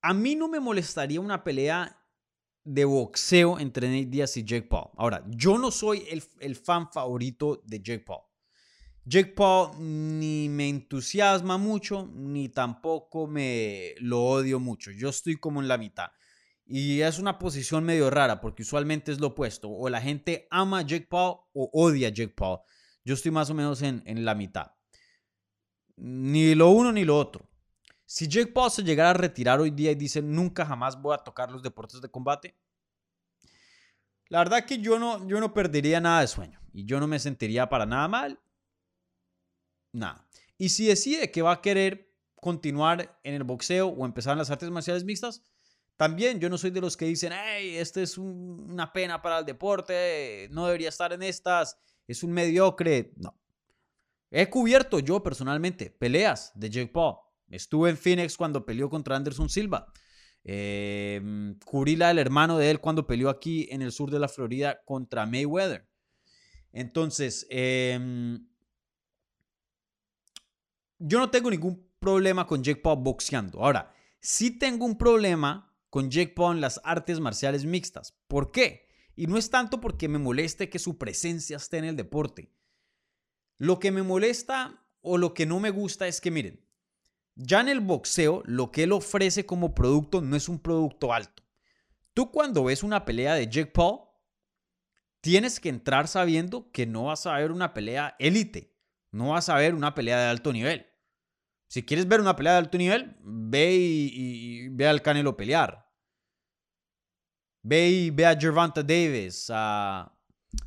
[0.00, 2.01] a mí no me molestaría una pelea
[2.64, 4.90] de boxeo entre Nate Díaz y Jake Paul.
[4.96, 8.22] Ahora, yo no soy el, el fan favorito de Jake Paul.
[9.04, 14.92] Jake Paul ni me entusiasma mucho, ni tampoco me lo odio mucho.
[14.92, 16.10] Yo estoy como en la mitad.
[16.64, 19.68] Y es una posición medio rara, porque usualmente es lo opuesto.
[19.68, 22.60] O la gente ama a Jake Paul o odia a Jake Paul.
[23.04, 24.72] Yo estoy más o menos en, en la mitad.
[25.96, 27.51] Ni lo uno ni lo otro.
[28.12, 31.24] Si Jake Paul se llegara a retirar hoy día y dice nunca jamás voy a
[31.24, 32.54] tocar los deportes de combate,
[34.28, 37.18] la verdad que yo no, yo no perdería nada de sueño y yo no me
[37.18, 38.38] sentiría para nada mal
[39.92, 40.28] nada.
[40.58, 44.50] Y si decide que va a querer continuar en el boxeo o empezar en las
[44.50, 45.42] artes marciales mixtas,
[45.96, 49.38] también yo no soy de los que dicen, hey, este es un, una pena para
[49.38, 53.14] el deporte, no debería estar en estas, es un mediocre.
[53.16, 53.34] No.
[54.30, 57.31] He cubierto yo personalmente peleas de Jake Paul.
[57.52, 59.92] Estuve en Phoenix cuando peleó contra Anderson Silva.
[60.44, 64.28] Eh, cubrí la del hermano de él cuando peleó aquí en el sur de la
[64.28, 65.86] Florida contra Mayweather.
[66.72, 68.48] Entonces, em,
[70.98, 73.62] yo no tengo ningún problema con Jake Paul boxeando.
[73.62, 78.18] Ahora, sí tengo un problema con Jake Paul en las artes marciales mixtas.
[78.28, 78.88] ¿Por qué?
[79.14, 82.50] Y no es tanto porque me moleste que su presencia esté en el deporte.
[83.58, 86.64] Lo que me molesta o lo que no me gusta es que, miren,
[87.34, 91.42] ya en el boxeo, lo que él ofrece como producto no es un producto alto.
[92.14, 94.00] Tú cuando ves una pelea de Jake Paul,
[95.20, 98.76] tienes que entrar sabiendo que no vas a ver una pelea élite,
[99.10, 100.86] no vas a ver una pelea de alto nivel.
[101.68, 105.90] Si quieres ver una pelea de alto nivel, ve y, ve al Canelo pelear.
[107.62, 110.12] Ve y ve a Gervonta Davis, a,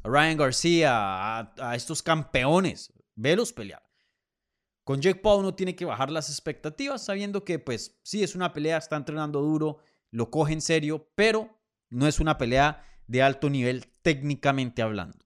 [0.03, 2.91] Ryan García, a, a estos campeones.
[3.13, 3.84] Velos pelear.
[4.85, 8.53] Con Jake Paul uno tiene que bajar las expectativas sabiendo que pues sí es una
[8.53, 9.79] pelea, está entrenando duro,
[10.11, 15.17] lo coge en serio, pero no es una pelea de alto nivel técnicamente hablando.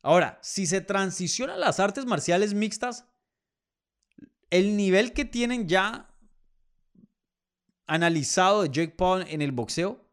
[0.00, 3.04] Ahora, si se transiciona a las artes marciales mixtas,
[4.48, 6.14] el nivel que tienen ya
[7.88, 10.08] analizado de Jake Paul en el boxeo,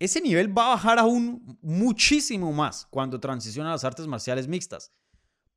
[0.00, 4.92] ese nivel va a bajar aún muchísimo más cuando transiciona a las artes marciales mixtas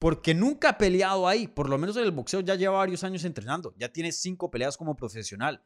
[0.06, 1.48] porque nunca ha peleado ahí.
[1.48, 3.74] Por lo menos en el boxeo ya lleva varios años entrenando.
[3.76, 5.66] Ya tiene cinco peleas como profesional.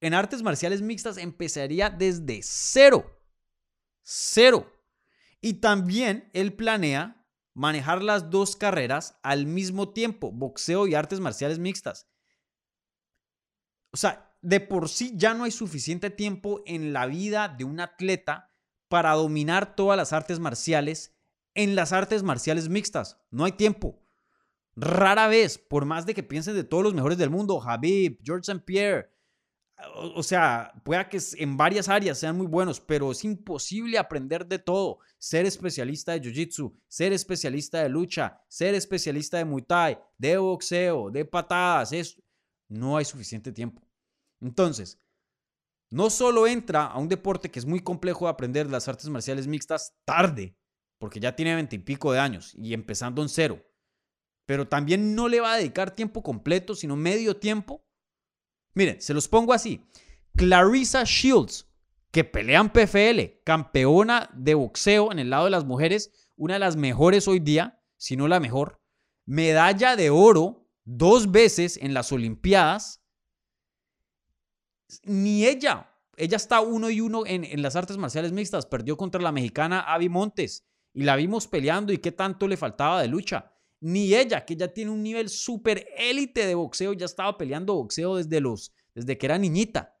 [0.00, 3.20] En artes marciales mixtas empezaría desde cero.
[4.00, 4.72] Cero.
[5.40, 11.58] Y también él planea manejar las dos carreras al mismo tiempo, boxeo y artes marciales
[11.58, 12.06] mixtas.
[13.90, 17.80] O sea, de por sí ya no hay suficiente tiempo en la vida de un
[17.80, 18.52] atleta
[18.86, 21.19] para dominar todas las artes marciales
[21.54, 23.18] en las artes marciales mixtas.
[23.30, 24.02] No hay tiempo.
[24.76, 28.50] Rara vez, por más de que piensen de todos los mejores del mundo, Habib, George
[28.50, 28.64] St.
[28.64, 29.10] Pierre,
[29.94, 34.58] o, sea, pueda que en varias áreas sean muy buenos, pero es imposible aprender de
[34.58, 34.98] todo.
[35.18, 41.10] Ser especialista de Jiu-Jitsu, ser especialista de lucha, ser especialista de Muay Thai, de boxeo,
[41.10, 42.22] de patadas, es,
[42.68, 43.82] no hay suficiente tiempo.
[44.40, 45.00] Entonces,
[45.90, 49.46] no solo entra a un deporte que es muy complejo de aprender las artes marciales
[49.46, 50.56] mixtas tarde,
[51.00, 53.64] porque ya tiene veintipico de años y empezando en cero,
[54.44, 57.82] pero también no le va a dedicar tiempo completo, sino medio tiempo.
[58.74, 59.82] Miren, se los pongo así.
[60.36, 61.66] Clarissa Shields,
[62.10, 66.60] que pelea en PFL, campeona de boxeo en el lado de las mujeres, una de
[66.60, 68.78] las mejores hoy día, si no la mejor,
[69.24, 73.02] medalla de oro dos veces en las Olimpiadas.
[75.04, 79.22] Ni ella, ella está uno y uno en, en las artes marciales mixtas, perdió contra
[79.22, 83.52] la mexicana Avi Montes y la vimos peleando y qué tanto le faltaba de lucha.
[83.80, 88.16] Ni ella, que ya tiene un nivel súper élite de boxeo, ya estaba peleando boxeo
[88.16, 89.98] desde, los, desde que era niñita.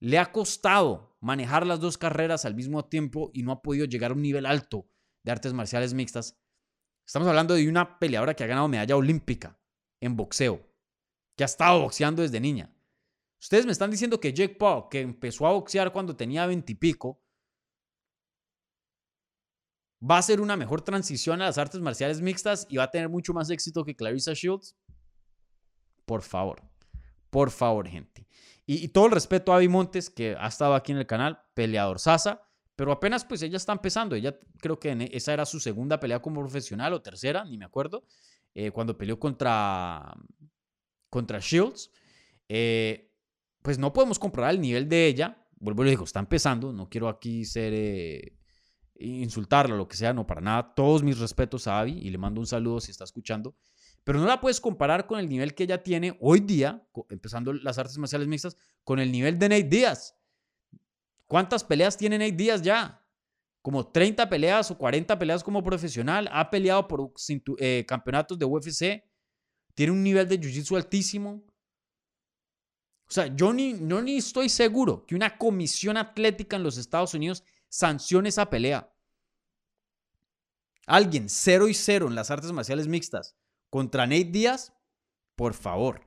[0.00, 4.10] Le ha costado manejar las dos carreras al mismo tiempo y no ha podido llegar
[4.10, 4.88] a un nivel alto
[5.22, 6.38] de artes marciales mixtas.
[7.06, 9.60] Estamos hablando de una peleadora que ha ganado medalla olímpica
[10.00, 10.66] en boxeo,
[11.36, 12.72] que ha estado boxeando desde niña.
[13.40, 17.22] Ustedes me están diciendo que Jake Paul, que empezó a boxear cuando tenía veintipico,
[20.02, 23.08] va a ser una mejor transición a las artes marciales mixtas y va a tener
[23.08, 24.76] mucho más éxito que Clarissa Shields?
[26.04, 26.62] Por favor,
[27.30, 28.26] por favor, gente.
[28.66, 32.00] Y, todo el respeto a Abby Montes, que ha estado aquí en el canal, peleador
[32.00, 32.42] Sasa,
[32.74, 34.16] pero apenas pues ella está empezando.
[34.16, 37.64] Ella creo que e, esa era su segunda pelea como profesional o tercera, ni me
[37.64, 38.04] acuerdo,
[38.54, 40.14] eh, cuando peleó contra,
[41.08, 41.90] contra Shields.
[42.48, 43.12] Eh,
[43.62, 45.44] pues no podemos comprobar el nivel de ella.
[45.58, 46.72] Vuelvo y le digo, está empezando.
[46.72, 48.35] No quiero aquí ser eh,
[48.98, 50.74] insultarla lo que sea, no, para nada.
[50.74, 53.54] Todos mis respetos a Abby y le mando un saludo si está escuchando.
[54.04, 57.78] Pero no la puedes comparar con el nivel que ella tiene hoy día, empezando las
[57.78, 60.16] artes marciales mixtas, con el nivel de Nate Díaz.
[61.26, 63.04] ¿Cuántas peleas tiene Nate Díaz ya?
[63.62, 66.28] Como 30 peleas o 40 peleas como profesional.
[66.30, 67.12] Ha peleado por
[67.58, 69.02] eh, campeonatos de UFC.
[69.74, 71.44] Tiene un nivel de jiu-jitsu altísimo.
[73.08, 77.14] O sea, yo ni, no ni estoy seguro que una comisión atlética en los Estados
[77.14, 77.42] Unidos
[77.76, 78.90] sancione esa pelea.
[80.86, 83.36] Alguien 0 y 0 en las artes marciales mixtas
[83.68, 84.72] contra Nate Díaz,
[85.34, 86.00] por favor,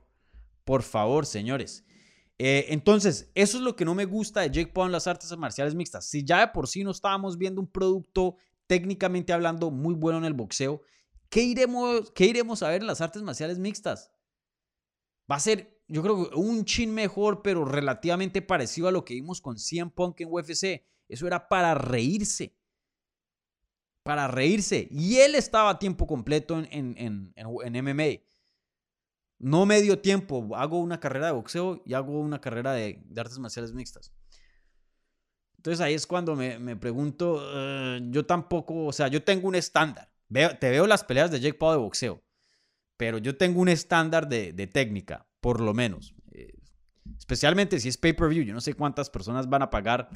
[0.64, 1.84] por favor, señores.
[2.38, 5.36] Eh, entonces, eso es lo que no me gusta de Jake Paul en las artes
[5.36, 6.08] marciales mixtas.
[6.08, 10.24] Si ya de por sí no estábamos viendo un producto técnicamente hablando muy bueno en
[10.24, 10.82] el boxeo,
[11.28, 14.10] ¿qué iremos, qué iremos a ver en las artes marciales mixtas?
[15.30, 19.40] Va a ser, yo creo un chin mejor, pero relativamente parecido a lo que vimos
[19.40, 20.90] con CM Punk en UFC.
[21.10, 22.56] Eso era para reírse.
[24.04, 24.88] Para reírse.
[24.90, 28.22] Y él estaba a tiempo completo en, en, en, MMA.
[29.38, 33.72] No medio tiempo, hago una carrera de boxeo y hago una carrera de, artes marciales
[33.72, 34.12] mixtas.
[35.56, 40.12] Entonces ahí es cuando me, pregunto, eh, yo tampoco, o sea, yo tengo un estándar.
[40.28, 42.22] Veo, te veo las peleas de Jake Paul de boxeo,
[42.96, 46.14] pero yo tengo un estándar de, técnica, por lo menos.
[46.32, 46.52] Eh,
[47.18, 48.44] especialmente si es pay-per-view.
[48.44, 50.08] Yo no sé cuántas personas van a pagar,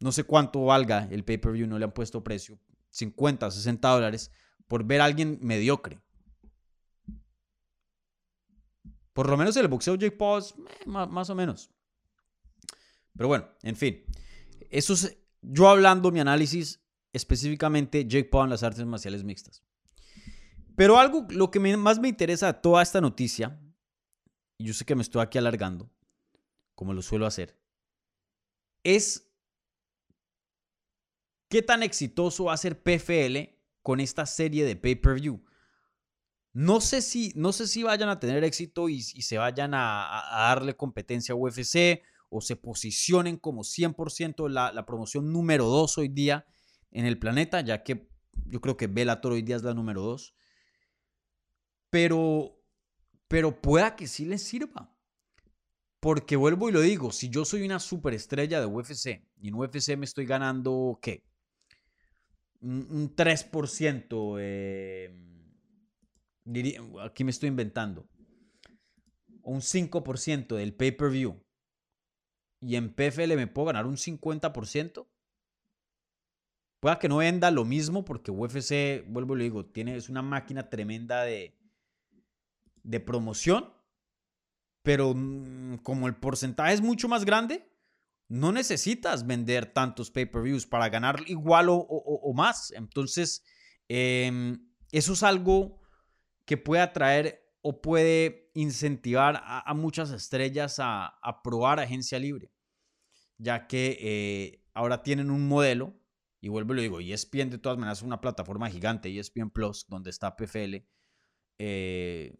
[0.00, 2.58] no sé cuánto valga el pay-per-view, no le han puesto precio,
[2.90, 4.30] 50, 60 dólares,
[4.66, 6.00] por ver a alguien mediocre.
[9.12, 11.70] Por lo menos el boxeo Jake Paul eh, más, o menos.
[13.16, 14.04] Pero bueno, en fin.
[14.70, 19.64] Eso es yo hablando mi análisis específicamente Jake Paul en las artes marciales mixtas.
[20.76, 23.60] Pero algo, lo que más me interesa de toda esta noticia,
[24.56, 25.90] y yo sé que me estoy aquí alargando,
[26.76, 27.58] como lo suelo hacer,
[28.84, 29.27] es
[31.48, 35.42] qué tan exitoso va a ser PFL con esta serie de pay-per-view.
[36.52, 40.76] No sé si, no sé si vayan a tener éxito y, se vayan a, darle
[40.76, 46.46] competencia a UFC o se posicionen como 100% la, la promoción número 2 hoy día
[46.90, 48.08] en el planeta, ya que
[48.46, 50.34] yo creo que Bellator hoy día es la número 2.
[51.90, 52.60] Pero,
[53.28, 54.94] pero pueda que sí les sirva.
[56.00, 59.96] Porque vuelvo y lo digo, si yo soy una superestrella de UFC y en UFC
[59.96, 61.27] me estoy ganando, ¿qué?
[62.60, 64.36] Un, 3%.
[64.40, 65.14] Eh,
[67.00, 68.08] aquí me estoy inventando,
[69.42, 71.40] un 5% del pay-per-view
[72.60, 75.06] y en PFL me puedo ganar un 50%,
[76.80, 80.22] pueda que no venda lo mismo porque UFC, vuelvo y lo digo, tiene, es una
[80.22, 81.56] máquina tremenda de,
[82.82, 83.72] de promoción,
[84.82, 87.70] pero mm, como el porcentaje es mucho más grande,
[88.28, 92.70] no necesitas vender tantos pay-per-views para ganar igual o, más.
[92.72, 93.42] Entonces,
[93.88, 95.80] em, eso es algo
[96.44, 102.50] que puede atraer o puede incentivar a, muchas estrellas a, probar agencia libre,
[103.38, 105.98] ya que eh, ahora tienen un modelo,
[106.40, 109.86] y vuelvo y lo digo, ESPN de todas maneras es una plataforma gigante, ESPN Plus,
[109.88, 110.86] donde está PFL,
[111.58, 112.38] eh,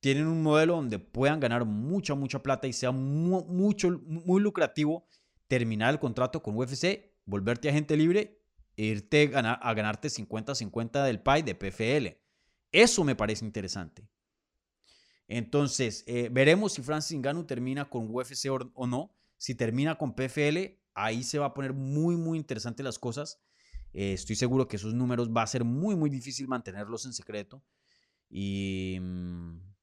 [0.00, 5.08] tienen un modelo donde puedan ganar mucha, mucha plata y sea mucho, muy lucrativo
[5.48, 8.40] terminar el contrato con UFC, volverte agente libre
[8.76, 12.18] e irte a, ganarte 50-50 del PAI de PFL.
[12.72, 14.08] Eso me parece interesante.
[15.28, 19.14] Entonces, eh, veremos si Francis Ngannou termina con UFC o, no.
[19.36, 23.40] Si termina con PFL, ahí se va a poner muy, muy interesante las cosas.
[23.92, 27.62] Eh, estoy seguro que esos números va a ser muy, muy difícil mantenerlos en secreto.
[28.28, 29.73] Y, mm,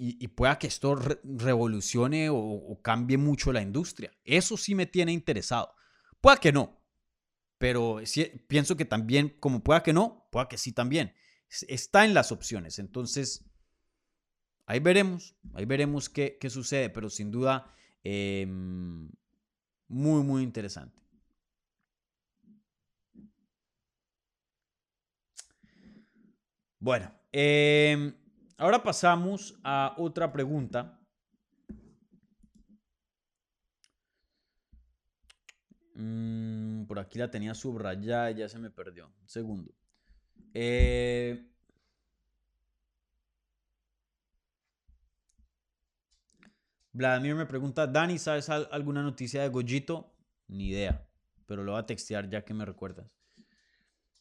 [0.00, 4.12] y, pueda que esto revolucione o, cambie mucho la industria.
[4.24, 5.74] Eso sí me tiene interesado.
[6.20, 6.80] Pueda que no,
[7.58, 8.00] pero
[8.46, 11.14] pienso que también, como pueda que no, pueda que sí también.
[11.66, 12.78] Está en las opciones.
[12.78, 13.44] Entonces,
[14.66, 17.74] ahí veremos, ahí veremos qué, sucede, pero sin duda,
[18.04, 19.10] em,
[19.88, 20.96] muy, muy interesante.
[26.78, 28.14] Bueno, em,
[28.58, 30.98] ahora pasamos a otra pregunta
[35.98, 39.06] Mm, por aquí la tenía subrayada ya se me perdió.
[39.20, 39.74] Un segundo.
[40.54, 41.44] Eh,
[46.92, 50.14] Vladimir me pregunta, Dani, ¿sabes alguna noticia de Gojito?
[50.46, 51.04] Ni idea,
[51.46, 53.10] pero lo voy a textear ya que me recuerdas.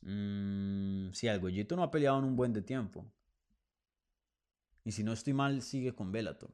[0.02, 3.06] Mm, sí, el Gojito no ha peleado en un buen de tiempo.
[4.88, 6.50] Y si no estoy mal, sigue con Bellator.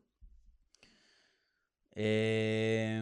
[1.91, 2.99] Eh,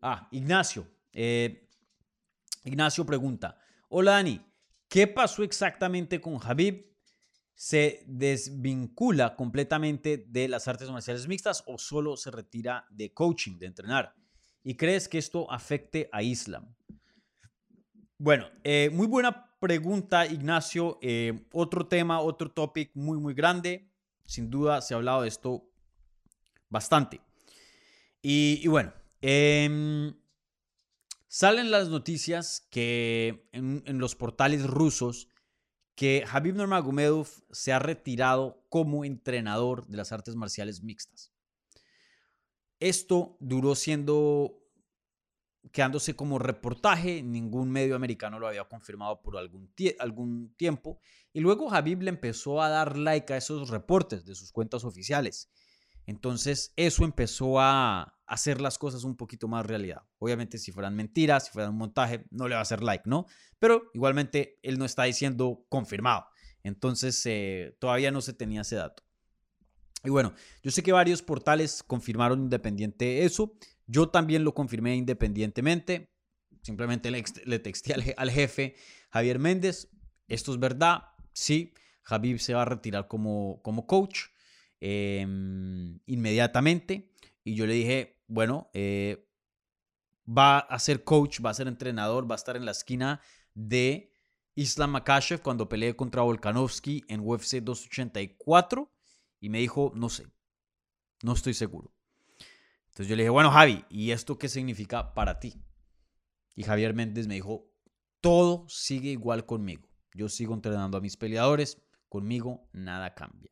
[0.00, 0.86] Ah, Ignacio.
[1.12, 1.68] Eh,
[2.64, 3.58] Ignacio pregunta,
[3.90, 4.40] hola Dani,
[4.88, 6.94] ¿qué pasó exactamente con Habib?
[7.54, 13.66] ¿Se desvincula completamente de las artes marciales mixtas o solo se retira de coaching, de
[13.66, 14.14] entrenar?
[14.62, 16.74] ¿Y crees que esto afecte a Islam?
[18.24, 20.98] Bueno, eh, muy buena pregunta, Ignacio.
[21.02, 23.90] Eh, otro tema, otro topic muy, muy grande.
[24.24, 25.68] Sin duda se ha hablado de esto
[26.70, 27.20] bastante.
[28.22, 28.92] y bueno,
[29.26, 30.14] Em,
[31.28, 35.30] salen las noticias que en, los portales rusos
[35.94, 41.32] que Habib Nurmagomedov se ha retirado como entrenador de las artes marciales mixtas.
[42.80, 44.63] Esto duró siendo
[45.74, 51.00] quedándose como reportaje, ningún medio americano lo había confirmado por algún, tiempo,
[51.32, 55.50] y luego Habib le empezó a dar like a esos reportes de sus cuentas oficiales
[56.06, 60.02] Entonces eso empezó a hacer las cosas un poquito más realidad.
[60.18, 63.26] Obviamente si fueran mentiras, si fueran un montaje, no le va a hacer like, ¿no?
[63.58, 66.26] Pero igualmente él no está diciendo confirmado.
[66.62, 69.02] Entonces eh, todavía no se tenía ese dato.
[70.04, 73.56] Y bueno, yo sé que varios portales confirmaron independiente eso.
[73.86, 76.10] Yo también lo confirmé independientemente.
[76.62, 78.74] Simplemente le, le texté al, jefe
[79.10, 79.90] Javier Méndez.
[80.28, 81.04] Esto es verdad.
[81.32, 84.28] Sí, Javier se va a retirar como, como coach
[84.80, 87.12] em, inmediatamente.
[87.42, 89.28] Y yo le dije, bueno, eh,
[90.26, 93.20] va a ser coach, va a ser entrenador, va a estar en la esquina
[93.52, 94.12] de
[94.54, 98.90] Islam Makashev cuando peleé contra Volkanovski en UFC 284
[99.40, 100.26] y me dijo, no sé,
[101.22, 101.93] no estoy seguro.
[102.94, 105.60] Entonces yo le dije, bueno, Javi, ¿y esto qué significa para ti?
[106.54, 107.68] Y Javier Méndez me dijo,
[108.20, 109.88] todo sigue igual conmigo.
[110.12, 113.50] Yo sigo entrenando a mis peleadores, conmigo nada cambia.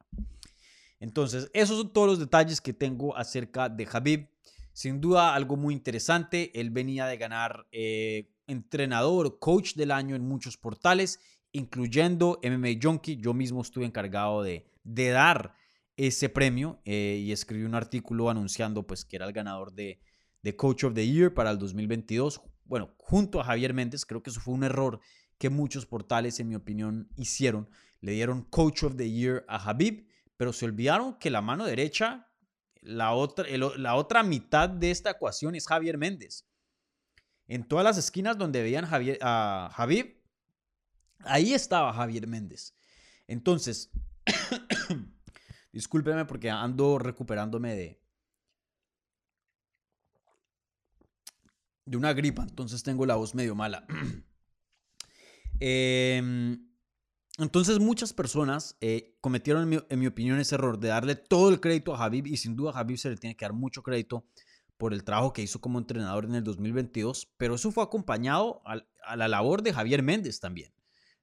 [1.01, 4.29] Entonces, esos son todos los detalles que tengo acerca de Javib.
[4.73, 6.53] Sin duda, algo muy interesante.
[6.61, 11.19] Él venía de ganar eh, entrenador, coach del año en muchos portales,
[11.51, 13.17] incluyendo MMA Junkie.
[13.17, 15.57] Yo mismo estuve encargado de, de dar
[16.07, 20.01] ese premio eh, y escribí un artículo anunciando pues que era el ganador de,
[20.57, 22.43] Coach of the Year para el 2022.
[22.65, 24.99] Bueno, junto a Javier Méndez, creo que eso fue un error
[25.39, 27.71] que muchos portales, en mi opinión, hicieron.
[28.01, 32.29] Le dieron Coach of the Year a Habib, pero se olvidaron que la mano derecha,
[32.81, 33.47] la otra,
[33.77, 36.49] la otra mitad de esta ecuación es Javier Méndez.
[37.47, 40.21] En todas las esquinas donde veían Javier, a Habib,
[41.21, 42.75] ahí estaba Javier Méndez.
[43.29, 43.93] Entonces,
[45.73, 48.03] Discúlpeme porque ando recuperándome de,
[51.87, 53.87] de una gripa, entonces tengo la voz medio mala.
[55.65, 56.73] Em,
[57.39, 61.95] entonces muchas personas eh, cometieron, en mi, opinión, ese error de darle todo el crédito
[61.95, 64.27] a Habib y sin duda a se le tiene que dar mucho crédito
[64.77, 69.17] por el trabajo que hizo como entrenador en el 2022, pero eso fue acompañado a,
[69.17, 70.73] la labor de Javier Méndez también.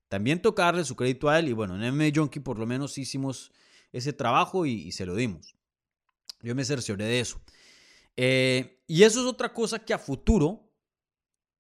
[0.07, 3.51] También tocarle su crédito a él y bueno, en MMA Junkie por lo menos hicimos
[3.91, 5.55] ese trabajo y, se lo dimos.
[6.41, 7.41] Yo me cercioré de eso.
[8.15, 10.69] Eh, y eso es otra cosa que a futuro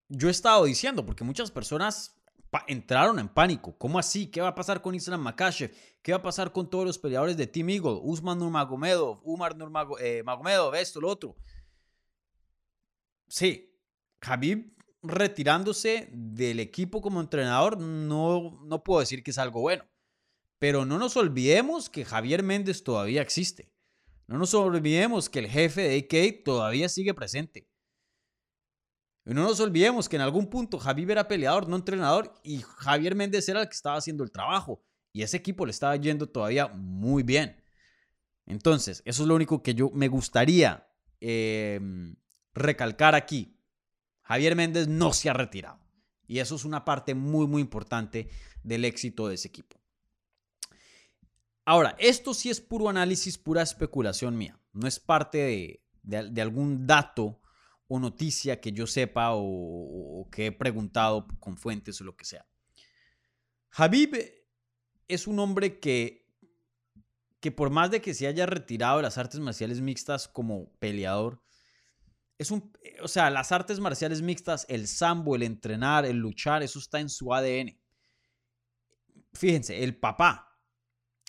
[0.09, 2.19] yo he estado diciendo, porque muchas personas
[2.67, 3.77] entraron en pánico.
[3.77, 4.27] ¿Cómo así?
[4.27, 5.71] ¿Qué va a pasar con Islam Makashev?
[6.01, 7.99] ¿Qué va a pasar con todos los peleadores de Team Eagle?
[8.01, 11.35] Usman Nurmagomedov, Umar Nurmagomedov, eh, esto, lo otro.
[13.27, 13.71] Sí,
[14.21, 19.85] Habib retirándose del equipo como entrenador, no, no puedo decir que es algo bueno.
[20.59, 23.71] Pero no nos olvidemos que Javier Méndez todavía existe.
[24.27, 27.67] No nos olvidemos que el jefe de AK todavía sigue presente.
[29.25, 33.15] Y no nos olvidemos que en algún punto Javier era peleador, no entrenador, y Javier
[33.15, 34.83] Méndez era el que estaba haciendo el trabajo.
[35.13, 37.63] Y ese equipo le estaba yendo todavía muy bien.
[38.45, 40.87] Entonces, eso es lo único que yo me gustaría
[41.21, 42.15] em,
[42.53, 43.59] recalcar aquí.
[44.23, 45.79] Javier Méndez no se ha retirado.
[46.27, 48.29] Y eso es una parte muy, muy importante
[48.63, 49.78] del éxito de ese equipo.
[51.69, 54.59] Ahora, esto sí es puro análisis, pura especulación mía.
[54.73, 57.39] No es parte de, algún dato
[57.87, 62.43] o noticia que yo sepa o, que he preguntado con fuentes o lo que sea.
[63.69, 64.17] Habib
[65.07, 66.27] es un hombre que,
[67.39, 71.39] que por más de que se haya retirado de las artes marciales mixtas como peleador,
[72.39, 76.79] es un, o sea, las artes marciales mixtas, el sambo, el entrenar, el luchar, eso
[76.79, 77.79] está en su ADN.
[79.33, 80.48] Fíjense, el papá,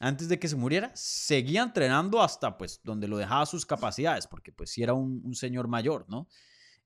[0.01, 4.51] antes de que se muriera, seguía entrenando hasta pues donde lo dejaba sus capacidades, porque
[4.51, 6.27] pues sí era un, señor mayor, ¿no?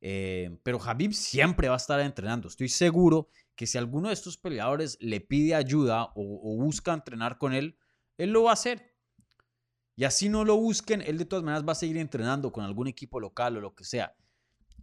[0.01, 2.49] Eh, pero Habib siempre va a estar entrenando.
[2.49, 7.55] Estoy seguro que si alguno de estos peleadores le pide ayuda o, busca entrenar con
[7.55, 7.79] él,
[8.19, 8.97] él lo va a hacer.
[9.95, 12.89] Y así no lo busquen, él de todas maneras va a seguir entrenando con algún
[12.89, 14.17] equipo local o lo que sea.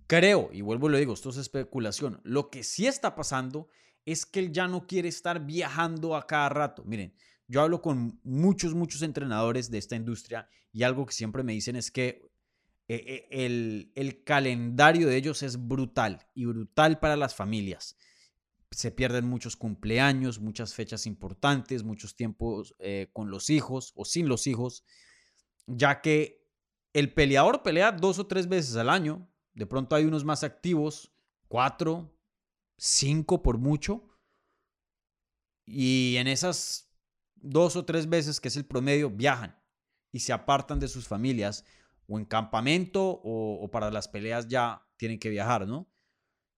[0.08, 2.22] Creo, y vuelvo y lo digo, esto es especulación.
[2.24, 3.68] Lo que sí está pasando
[4.06, 6.86] es que él ya no quiere estar viajando a cada rato.
[6.86, 7.14] Miren,
[7.52, 11.76] yo hablo con muchos, muchos entrenadores de esta industria y algo que siempre me dicen
[11.76, 12.32] es que
[12.88, 17.98] eh, eh, el, calendario de ellos es brutal y brutal para las familias.
[18.72, 24.30] Se pierden muchos cumpleaños, muchas fechas importantes, muchos tiempos eh, con los hijos o sin
[24.30, 24.86] los hijos,
[25.68, 26.48] ya que
[26.94, 29.30] el peleador pelea dos o tres veces al año.
[29.54, 31.14] De pronto hay unos más activos,
[31.50, 32.18] cuatro,
[32.78, 34.08] cinco por mucho.
[35.66, 36.91] Y en esas
[37.42, 39.56] dos o tres veces, que es el promedio, viajan
[40.12, 41.66] y se apartan de sus familias
[42.08, 45.88] o en campamento o, para las peleas ya tienen que viajar, ¿no?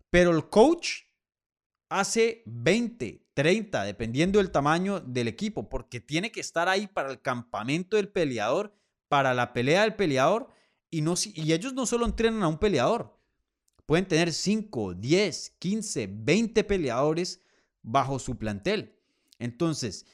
[0.10, 1.04] Pero el coach
[1.90, 7.22] hace 20, 30, dependiendo del tamaño del equipo, porque tiene que estar ahí para el
[7.22, 8.76] campamento del peleador,
[9.08, 10.50] para la pelea del peleador
[10.90, 13.20] y, no, y ellos no solo entrenan a un peleador,
[13.86, 17.44] pueden tener 5, 10, 15, 20 peleadores
[17.82, 19.00] bajo su plantel.
[19.40, 20.06] Entonces,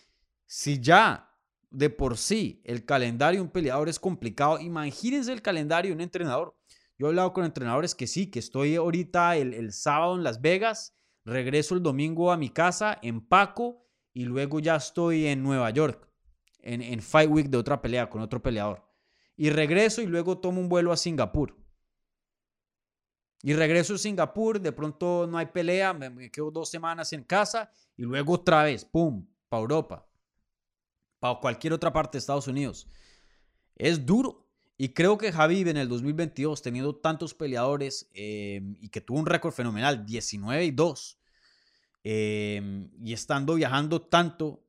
[0.51, 1.31] si ya
[1.69, 6.01] de por sí el calendario de un peleador es complicado, imagínense el calendario de un
[6.01, 6.57] entrenador.
[6.97, 10.95] Yo he hablado con entrenadores que sí, que estoy ahorita el, sábado en Las Vegas,
[11.23, 16.09] regreso el domingo a mi casa, empaco y luego ya estoy en Nueva York,
[16.61, 18.83] en, en Fight Week de otra pelea con otro peleador.
[19.37, 21.55] Y regreso y luego tomo un vuelo a Singapur.
[23.43, 27.71] Y regreso a Singapur, de pronto no hay pelea, me, quedo dos semanas en casa
[27.95, 30.09] y luego otra vez, ¡pum!, para Europa,
[31.20, 32.88] para cualquier otra parte de Estados Unidos.
[33.76, 34.47] Es duro.
[34.78, 39.26] Y creo que Javi en el 2022, teniendo tantos peleadores em, y que tuvo un
[39.26, 41.20] récord fenomenal, 19 y 2,
[42.03, 44.63] em, y estando viajando tanto,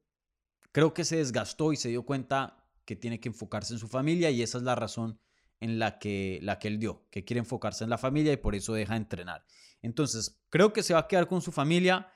[0.73, 4.31] creo que se desgastó y se dio cuenta que tiene que enfocarse en su familia
[4.31, 5.21] y esa es la razón
[5.61, 8.57] en la que, la que él dio, que quiere enfocarse en la familia y por
[8.57, 9.45] eso deja de entrenar.
[9.83, 12.11] Entonces, creo que se va a quedar con su familia,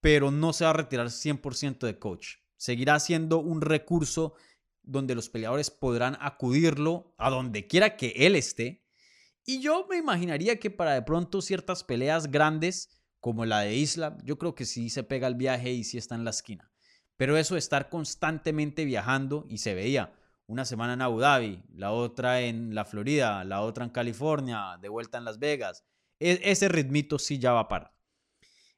[0.00, 2.41] pero no se va a retirar 100% de coach.
[2.62, 4.34] Seguirá siendo un recurso
[4.84, 8.84] donde los peleadores podrán acudirlo a donde quiera que él esté.
[9.44, 12.88] Y yo me imaginaría que para de pronto ciertas peleas grandes,
[13.18, 16.14] como la de Isla, yo creo que sí se pega el viaje y sí está
[16.14, 16.70] en la esquina.
[17.16, 20.14] Pero eso de estar constantemente viajando, y se veía,
[20.46, 24.88] una semana en Abu Dhabi, la otra en la Florida, la otra en California, de
[24.88, 25.84] vuelta en Las Vegas.
[26.20, 27.92] E, ese ritmito sí ya va a parar.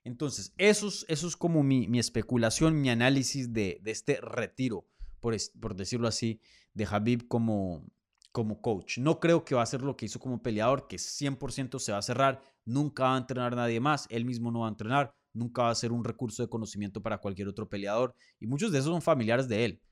[0.05, 4.87] Entonces, eso es, es como mi, especulación, mi análisis de, este retiro,
[5.21, 6.41] por, por, decirlo así,
[6.75, 7.87] de Habib como,
[8.31, 8.99] como coach.
[8.99, 11.99] No creo que va a ser lo que hizo como peleador, que 100% se va
[11.99, 15.63] a cerrar, nunca va a entrenar nadie más, él mismo no va a entrenar, nunca
[15.63, 18.91] va a ser un recurso de conocimiento para cualquier otro peleador, y muchos de esos
[18.91, 19.83] son familiares de él.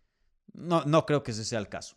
[0.52, 1.96] No, no creo que ese sea el caso.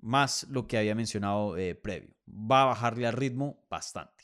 [0.00, 2.16] Más lo que había mencionado eh, previo.
[2.28, 4.19] Va a bajarle al ritmo bastante.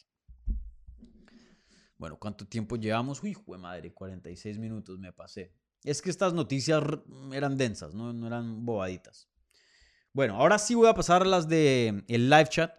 [1.98, 3.22] Bueno, ¿cuánto tiempo llevamos?
[3.22, 5.52] Uy, de madre, 46 minutos me pasé.
[5.82, 6.82] Es que estas noticias
[7.32, 9.28] eran densas, no, eran bobaditas.
[10.12, 12.72] Bueno, ahora sí voy a pasar las de el live chat.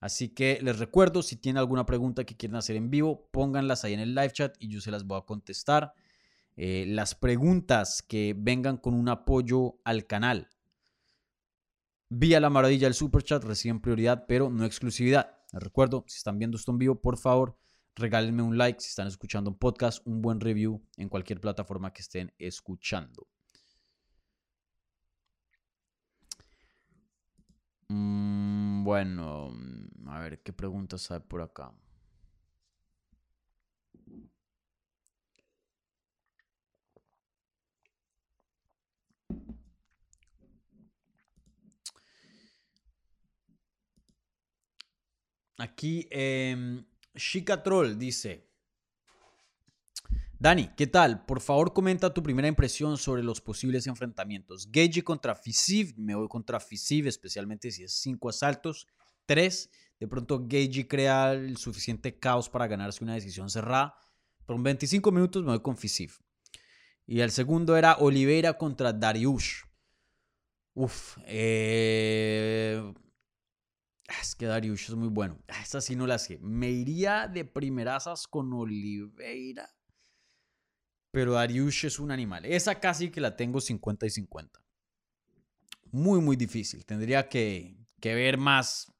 [0.00, 3.94] Así que les recuerdo, si tienen alguna pregunta que quieran hacer en vivo, pónganlas ahí
[3.94, 5.94] en el live chat y yo se las voy a contestar.
[6.56, 10.50] Eh, las preguntas que vengan con un apoyo al canal.
[12.10, 15.38] Vía la maravilla del super chat reciben prioridad, pero no exclusividad.
[15.52, 17.56] Les recuerdo, si están viendo esto en vivo, por favor,
[17.96, 18.80] regálenme un like.
[18.80, 23.28] Si están escuchando un podcast, un buen review en cualquier plataforma que estén escuchando.
[27.88, 29.52] Mm, bueno,
[30.06, 31.72] a ver qué preguntas hay por acá.
[45.58, 46.84] Aquí, eh,
[47.62, 48.48] Troll dice:
[50.38, 51.24] Dani, ¿qué tal?
[51.24, 54.70] Por favor, comenta tu primera impresión sobre los posibles enfrentamientos.
[54.70, 58.86] Gage contra Fisiv, me voy contra Fisiv, especialmente si es 5 asaltos.
[59.26, 63.94] 3, de pronto Gage crea el suficiente caos para ganarse una decisión cerrada.
[64.44, 66.18] Por 25 minutos me voy con Fisiv.
[67.06, 69.62] Y el segundo era Oliveira contra Dariush.
[70.74, 72.82] Uf, eh,
[74.20, 75.38] es que Darius es muy bueno.
[75.48, 76.38] Ah, esta sí no la sé.
[76.40, 79.70] Me iría de primerazas con Oliveira.
[81.10, 82.44] Pero Darius es un animal.
[82.44, 84.60] Esa casi que la tengo 50 y 50.
[85.92, 86.84] Muy, muy difícil.
[86.84, 88.92] Tendría que, ver más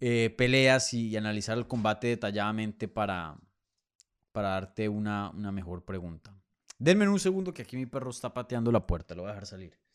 [0.00, 3.38] eh, peleas y, analizar el combate detalladamente para,
[4.32, 6.34] para darte una, una mejor pregunta.
[6.78, 9.14] Denme un segundo que aquí mi perro está pateando la puerta.
[9.14, 9.87] Lo voy a dejar salir.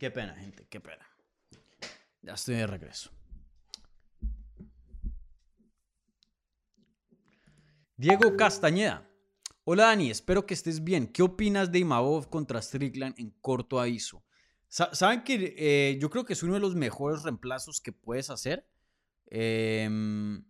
[0.00, 1.06] Qué pena, gente, qué pena.
[2.22, 3.10] Ya estoy de regreso.
[7.98, 9.06] Diego Castañeda.
[9.64, 11.06] Hola Dani, espero que estés bien.
[11.06, 14.24] ¿Qué opinas de Imavov contra Strickland en corto aviso?
[14.68, 18.66] Saben que eh, yo creo que es uno de los mejores reemplazos que puedes hacer.
[19.26, 20.42] Em,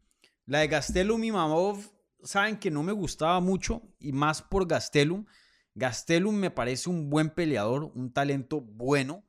[0.47, 1.93] la de Gastelum y Imavov,
[2.23, 5.27] saben que no me gustaba mucho y más por Gastelum.
[5.75, 9.25] Gastelum me parece un buen peleador, un talento bueno.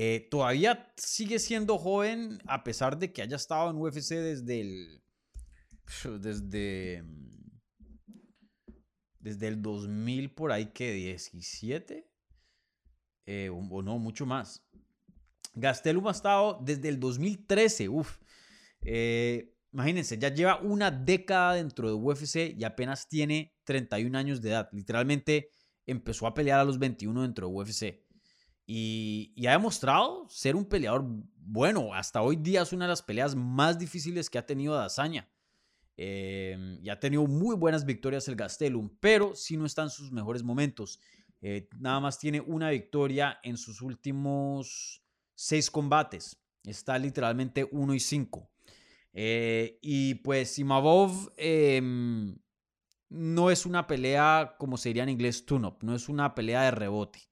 [0.00, 5.02] Eh, todavía sigue siendo joven a pesar de que haya estado en UFC desde el.
[6.20, 7.02] Desde.
[9.18, 12.08] Desde el 2000 por ahí que 17.
[13.26, 14.64] eh, o, no, mucho más.
[15.54, 18.18] Gastelum ha estado desde el 2013, uff.
[18.82, 24.50] Eh, imagínense, ya lleva una década dentro de UFC y apenas tiene 31 años de
[24.50, 24.68] edad.
[24.70, 25.50] Literalmente
[25.86, 28.07] empezó a pelear a los 21 dentro de UFC.
[28.70, 31.02] Y, ha demostrado ser un peleador
[31.38, 31.94] bueno.
[31.94, 35.26] Hasta hoy día es una de las peleas más difíciles que ha tenido Dazaña.
[35.96, 40.12] Eh, y ha tenido muy buenas victorias el Gastelum, pero si no está en sus
[40.12, 41.00] mejores momentos.
[41.40, 45.02] Eh, nada más tiene una victoria en sus últimos
[45.34, 46.38] seis combates.
[46.62, 48.50] Está literalmente 1 y 5.
[49.14, 52.36] Eh, y pues Simavov em,
[53.08, 55.78] no es una pelea, como se diría en inglés, tune-up.
[55.80, 57.27] No es una pelea de rebote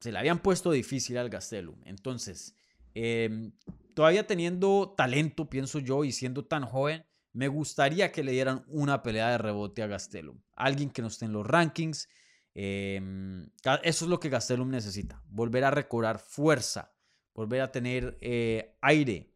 [0.00, 1.80] se le habían puesto difícil al Gastelum.
[1.84, 2.54] Entonces,
[2.94, 3.52] em,
[3.94, 9.02] todavía teniendo talento, pienso yo, y siendo tan joven, me gustaría que le dieran una
[9.02, 10.40] pelea de rebote a Gastelum.
[10.54, 12.08] Alguien que no esté en los rankings.
[12.54, 13.48] Em,
[13.82, 15.22] eso es lo que Gastelum necesita.
[15.28, 16.94] Volver a recobrar fuerza.
[17.34, 19.32] Volver a tener eh, aire.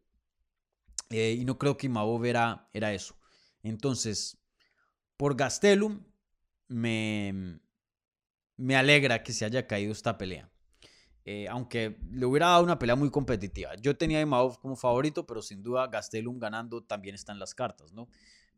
[1.09, 3.15] Eh, y no creo que Imabov era, era eso.
[3.61, 4.37] Entonces,
[5.15, 6.03] por Gastelum,
[6.67, 7.59] me,
[8.57, 10.52] me alegra que se haya caído esta pelea.
[11.25, 13.75] Eh, aunque le hubiera dado una pelea muy competitiva.
[13.75, 17.55] Yo tenía a Imavov como favorito, pero sin duda Gastelum ganando también está en las
[17.55, 18.09] cartas, ¿no?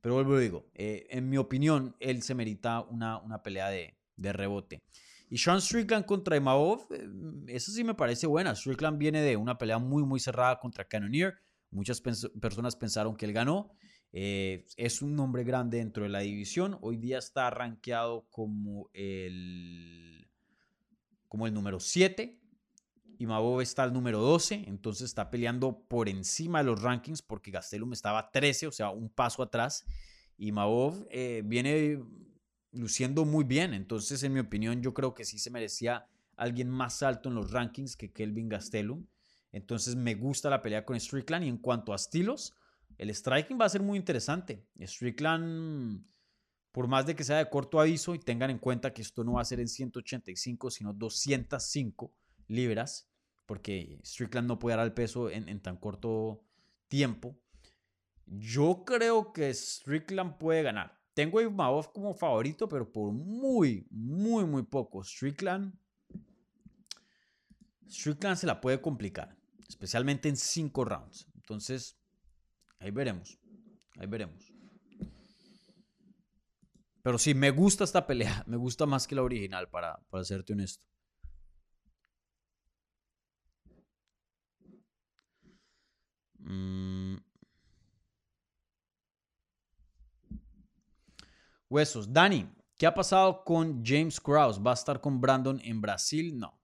[0.01, 3.95] Pero vuelvo y digo, eh, en mi opinión, él se merita una, una pelea de,
[4.15, 4.81] de rebote.
[5.29, 7.07] Y Sean Strickland contra Imavov, eh,
[7.47, 8.55] eso sí me parece buena.
[8.55, 11.35] Strickland viene de una pelea muy, muy cerrada contra Cannonier.
[11.69, 13.71] Muchas personas pensaron que él ganó.
[14.11, 16.77] es un nombre grande dentro de la división.
[16.81, 20.27] Hoy día está rankeado como el,
[21.27, 22.39] como el número 7
[23.17, 27.51] y Mabov está al número 12, entonces está peleando por encima de los rankings porque
[27.51, 29.85] Gastelum estaba 13, o sea, un paso atrás.
[30.37, 32.03] Y Mabov eh, viene
[32.71, 37.01] luciendo muy bien, entonces en mi opinión yo creo que sí se merecía alguien más
[37.03, 39.05] alto en los rankings que Kelvin Gastelum.
[39.51, 42.53] Entonces me gusta la pelea con Strickland y en cuanto a estilos,
[42.97, 44.65] el striking va a ser muy interesante.
[44.81, 46.05] Strickland,
[46.73, 49.33] por más de que sea de corto aviso y tengan en cuenta que esto no
[49.33, 52.13] va a ser en 185, sino 205
[52.47, 53.09] libras,
[53.45, 56.43] porque Strickland no puede dar el peso en, tan corto
[56.87, 57.39] tiempo.
[58.25, 60.99] Yo creo que Strickland puede ganar.
[61.13, 65.03] Tengo a Imavov como favorito, pero por muy, muy, muy poco.
[65.03, 65.73] Strickland,
[67.87, 69.37] Strickland se la puede complicar,
[69.67, 71.27] especialmente en cinco rounds.
[71.35, 71.97] Entonces,
[72.79, 73.39] ahí veremos.
[73.97, 74.51] Ahí veremos.
[77.05, 78.43] Pero sí, me gusta esta pelea.
[78.47, 80.83] Me gusta más que la original, para, para serte honesto.
[86.45, 87.17] Mm.
[91.69, 92.13] Huesos.
[92.13, 94.61] Dani, ¿qué ha pasado con James Krause?
[94.65, 96.37] ¿Va a estar con Brandon en Brasil?
[96.37, 96.59] No.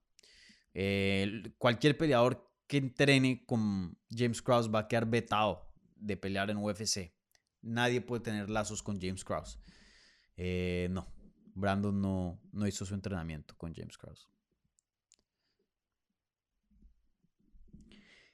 [1.58, 7.12] cualquier peleador que entrene con James Krause va a quedar vetado de pelear en UFC.
[7.60, 9.58] Nadie puede tener lazos con James Krause.
[10.36, 11.06] Eh, no,
[11.54, 14.31] Brandon no, no hizo su entrenamiento con James Krause.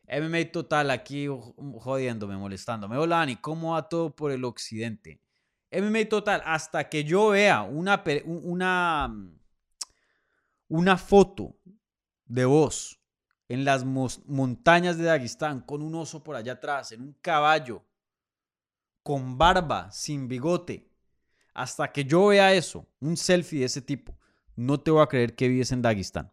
[0.09, 2.97] MMA Total aquí jodiéndome, molestándome.
[2.97, 5.21] Hola Dani, ¿cómo va todo por el occidente?
[5.71, 9.15] MMA Total, hasta que yo vea una, una,
[10.69, 11.59] una foto
[12.25, 12.99] de vos
[13.49, 17.85] en las montañas de Dagestán con un oso por allá atrás, en un caballo,
[19.03, 20.91] con barba, sin bigote.
[21.53, 24.19] Hasta que yo vea eso, un selfie de ese tipo,
[24.55, 26.33] no te voy a creer que vives en Dagestán.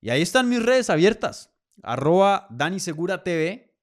[0.00, 1.51] Y ahí están mis redes abiertas
[1.82, 3.74] arroba Dani Segura TV,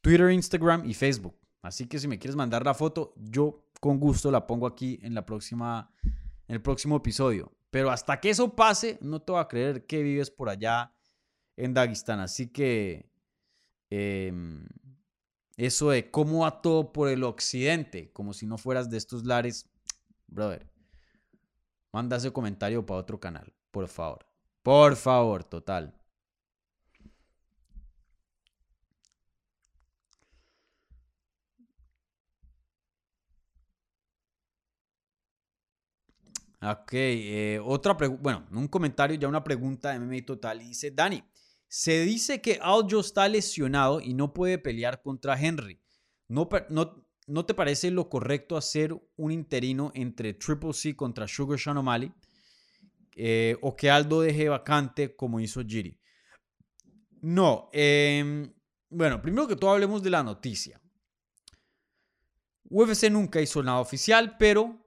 [0.00, 1.36] Twitter, Instagram y Facebook.
[1.62, 5.14] Así que si me quieres mandar la foto, yo con gusto la pongo aquí en
[5.14, 7.52] la próxima, en el próximo episodio.
[7.70, 10.92] Pero hasta que eso pase, no te voy a creer que vives por allá
[11.56, 12.20] en Dagestán.
[12.20, 13.10] Así que
[13.90, 14.66] em,
[15.56, 19.68] eso de cómo va todo por el occidente, como si no fueras de estos lares,
[20.26, 20.66] brother,
[21.92, 24.26] manda ese comentario para otro canal, por favor.
[24.62, 25.94] Por favor, total.
[36.66, 40.58] Ok, eh, otra pregunta, bueno, un comentario, ya una pregunta de MMA Total.
[40.58, 41.22] Dice, Dani,
[41.68, 45.80] se dice que Aljo está lesionado y no puede pelear contra Henry.
[46.28, 51.58] ¿No, no, ¿No te parece lo correcto hacer un interino entre Triple C contra Sugar
[51.58, 52.14] Sean?
[53.16, 55.98] Eh, o que Aldo deje vacante como hizo Giri.
[57.22, 58.52] No, em,
[58.90, 60.80] bueno, primero que todo hablemos de la noticia.
[62.68, 64.83] UFC nunca hizo nada oficial, pero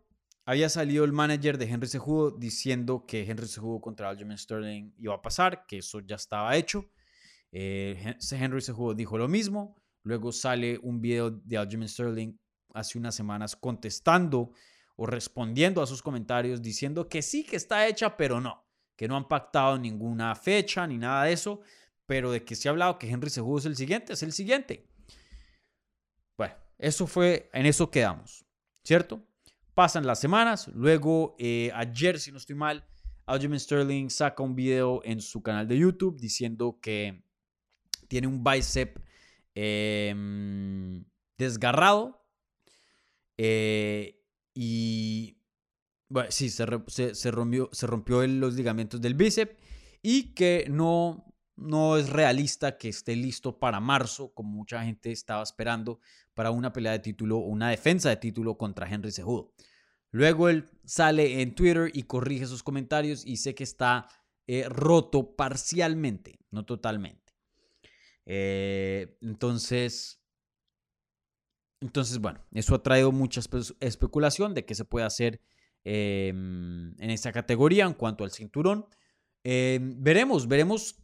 [0.48, 5.14] había salido el manager de Henry Cejudo diciendo que Henry Cejudo contra Aljamain Sterling iba
[5.14, 6.90] a pasar, que eso ya estaba hecho.
[7.52, 9.76] Eh, Henry Cejudo dijo lo mismo.
[10.04, 12.40] Luego sale un video de Aljamain Sterling
[12.74, 14.54] hace unas semanas contestando
[14.96, 19.18] o respondiendo a sus comentarios diciendo que sí que está hecha, pero no, que no
[19.18, 21.60] han pactado ninguna fecha ni nada de eso,
[22.06, 24.88] pero de que se ha hablado que Henry Cejudo es el siguiente, es el siguiente.
[26.38, 28.46] Bueno, eso fue, en eso quedamos,
[28.82, 29.28] ¿cierto?
[29.78, 32.84] Pasan las semanas, luego eh, ayer, si no estoy mal,
[33.28, 37.22] Aljamain Sterling saca un video en su canal de YouTube diciendo que
[38.08, 38.98] tiene un bicep
[39.54, 41.06] em,
[41.38, 42.26] desgarrado
[43.38, 44.20] eh,
[44.56, 45.38] y
[46.10, 49.56] bueno, sí, se, rompió, se rompió los ligamentos del bíceps
[50.02, 51.27] y que no,
[51.58, 56.00] no es realista que esté listo para marzo, como mucha gente estaba esperando,
[56.34, 59.54] para una pelea de título o una defensa de título contra Henry Cejudo.
[60.12, 64.08] Luego él sale en Twitter y corrige sus comentarios y sé que está
[64.46, 67.34] eh, roto parcialmente, no totalmente.
[68.26, 70.22] Eh, entonces,
[71.82, 73.42] entonces, bueno, eso ha traído mucha
[73.80, 75.42] especulación de qué se puede hacer
[75.84, 78.86] em, en esta categoría en cuanto al cinturón.
[79.44, 80.96] Em, veremos, veremos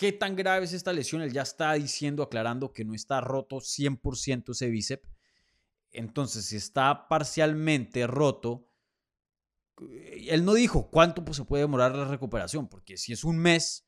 [0.00, 1.20] qué tan grave es esta lesión.
[1.20, 5.06] Él ya está diciendo, aclarando que no está roto 100% ese bíceps.
[5.92, 8.66] Entonces, si está parcialmente roto,
[9.82, 13.36] eh, él no dijo cuánto pues, se puede demorar la recuperación, porque si es un
[13.36, 13.86] mes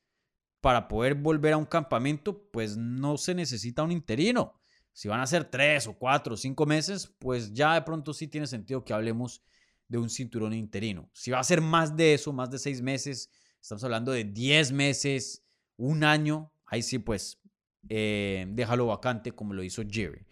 [0.60, 4.60] para poder volver a un campamento, pues no se necesita un interino.
[4.92, 8.28] Si van a ser tres o cuatro o cinco meses, pues ya de pronto sí
[8.28, 9.42] tiene sentido que hablemos
[9.88, 11.08] de un cinturón interino.
[11.14, 13.30] Si va a ser más de eso, más de seis meses,
[13.62, 15.42] estamos hablando de diez meses,
[15.76, 17.40] un año, ahí sí pues
[17.88, 20.26] eh, déjalo vacante como lo hizo Jerry.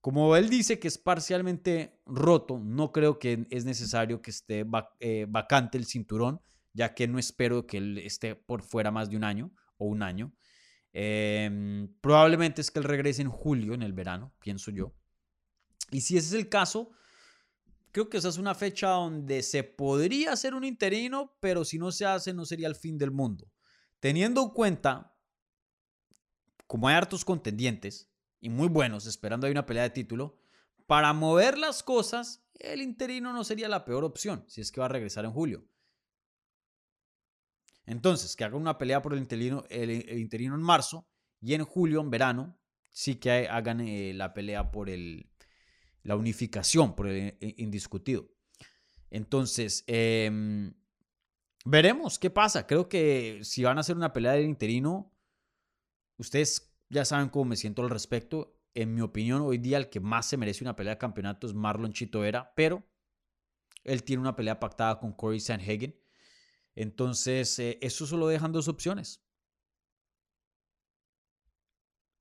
[0.00, 4.66] Como él dice que es parcialmente roto, no creo que es necesario que esté
[4.98, 6.40] eh, vacante el cinturón,
[6.72, 10.02] ya que no espero que él esté por fuera más de un año o un
[10.02, 10.34] año.
[10.92, 14.92] Em, probablemente es que él regrese en julio, en el verano, pienso yo.
[15.92, 16.90] Y si ese es el caso,
[17.92, 21.92] creo que esa es una fecha donde se podría hacer un interino, pero si no
[21.92, 23.51] se hace no sería el fin del mundo.
[24.02, 25.16] Teniendo en cuenta,
[26.66, 30.40] como hay hartos contendientes y muy buenos esperando hay una pelea de título,
[30.88, 34.86] para mover las cosas, el interino no sería la peor opción si es que va
[34.86, 35.64] a regresar en julio.
[37.86, 41.08] Entonces, que hagan una pelea por el interino, el, interino en marzo
[41.40, 42.58] y en julio, en verano,
[42.90, 45.30] sí que hagan eh, la pelea por el,
[46.02, 48.28] la unificación, por el eh, indiscutido.
[49.10, 50.74] Entonces, em,
[51.64, 52.66] veremos qué pasa.
[52.66, 55.12] Creo que si van a hacer una pelea del interino,
[56.16, 58.58] ustedes ya saben cómo me siento al respecto.
[58.74, 61.54] En mi opinión, hoy día el que más se merece una pelea de campeonato es
[61.54, 62.82] Marlon Chito Vera, pero
[63.84, 65.98] él tiene una pelea pactada con Corey Sanhagen.
[66.74, 69.22] Entonces, eh, eso solo dejan dos opciones.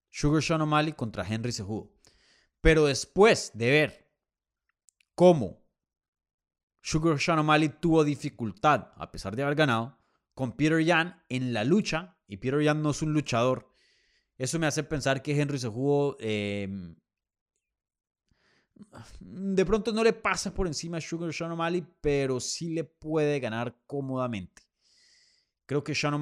[0.10, 1.94] Sugar Sean O'Malley contra Henry Cejudo.
[2.60, 4.12] Pero después de ver
[5.16, 5.61] cómo
[6.82, 9.98] Sugar Sean O'Malley tuvo dificultad, a pesar de haber ganado,
[10.34, 13.70] con Peter Yan en la lucha, y Peter Yan no es un luchador,
[14.38, 16.68] eso me hace pensar que Henry Cejudo eh,
[19.20, 23.40] de pronto no le pasa por encima a Sugar Sean O'Malley, pero sí le puede
[23.40, 24.64] ganar cómodamente.
[25.66, 26.20] Creo que Sean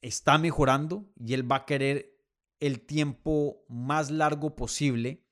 [0.00, 2.16] está mejorando y él va a querer
[2.60, 5.26] el tiempo más largo posible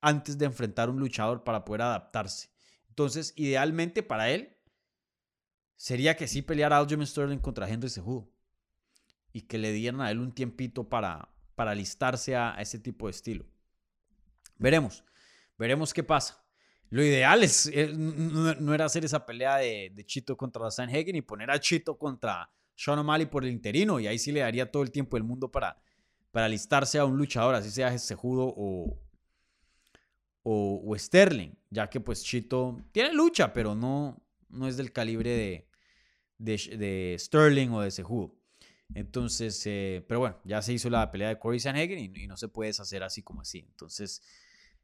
[0.00, 2.50] antes de enfrentar a un luchador para poder adaptarse.
[2.98, 4.56] Entonces, idealmente para él
[5.76, 8.28] sería que sí peleara Aljamain Sterling contra Henry Cejudo
[9.32, 13.12] y que le dieran a él un tiempito para, para alistarse a ese tipo de
[13.12, 13.46] estilo.
[14.56, 15.04] Veremos.
[15.56, 16.44] Veremos qué pasa.
[16.90, 21.52] Lo ideal es, eh, no, era hacer esa pelea de, Chito contra Sanhagen y poner
[21.52, 24.90] a Chito contra Sean O'Malley por el interino y ahí sí le daría todo el
[24.90, 25.80] tiempo del mundo para,
[26.32, 28.98] para alistarse a un luchador, así sea Sejudo o,
[30.50, 35.66] o, Sterling, ya que pues Chito tiene lucha, pero no, no es del calibre
[36.38, 38.34] de, de, Sterling o de Sejudo.
[38.94, 42.38] Entonces, eh, pero bueno, ya se hizo la pelea de Corey Sanhagen y, y no
[42.38, 43.58] se puede deshacer así como así.
[43.68, 44.22] Entonces,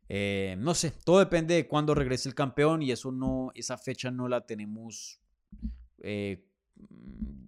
[0.09, 4.11] eh, no sé, todo depende de cuándo regrese el campeón y eso no, esa fecha
[4.11, 5.21] no la tenemos,
[6.03, 6.47] eh,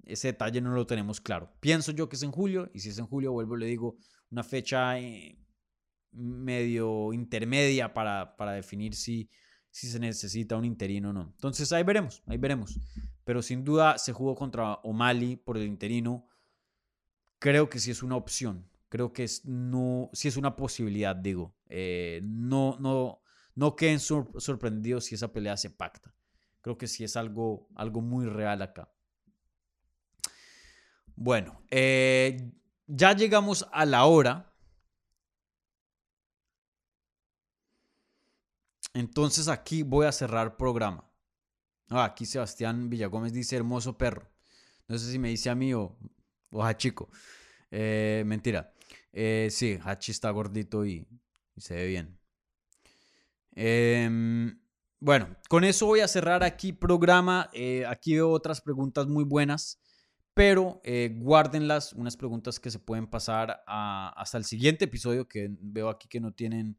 [0.05, 1.53] ese detalle no lo tenemos claro.
[1.61, 3.99] Pienso yo que es en julio y si es en julio, vuelvo le digo,
[4.31, 4.99] una fecha
[6.17, 9.31] medio intermedia para, para definir si,
[9.71, 11.33] si se necesita un interino o no.
[11.35, 12.79] Entonces ahí veremos, ahí veremos.
[13.25, 16.27] Pero sin duda se jugó contra O'Malley por el interino.
[17.39, 18.69] Creo que sí es una opción.
[18.89, 21.55] Creo que es, no, sí es una posibilidad, digo.
[21.69, 23.21] Eh, no, no,
[23.55, 26.15] no queden sorprendidos si esa pelea se pacta.
[26.63, 28.91] creo que sí es algo, algo muy real acá.
[31.17, 32.53] Bueno, eh,
[32.87, 34.53] ya llegamos a la hora.
[38.97, 41.05] Entonces aquí voy a cerrar programa.
[41.91, 44.27] Ah, aquí Sebastián Villagómez dice hermoso perro.
[44.89, 45.99] No sé si me dice a mí o,
[46.51, 47.11] o chico.
[47.71, 48.73] Eh, mentira.
[49.13, 51.07] Eh, sí, Hachi está gordito y,
[51.59, 52.19] se ve bien.
[53.55, 54.59] Em,
[54.99, 57.51] bueno, con eso voy a cerrar aquí programa.
[57.53, 59.79] Eh, aquí veo otras preguntas muy buenas,
[60.33, 60.81] pero
[61.17, 66.21] guárdenlas, unas preguntas que se pueden pasar hasta el siguiente episodio, que veo aquí que
[66.21, 66.79] no tienen...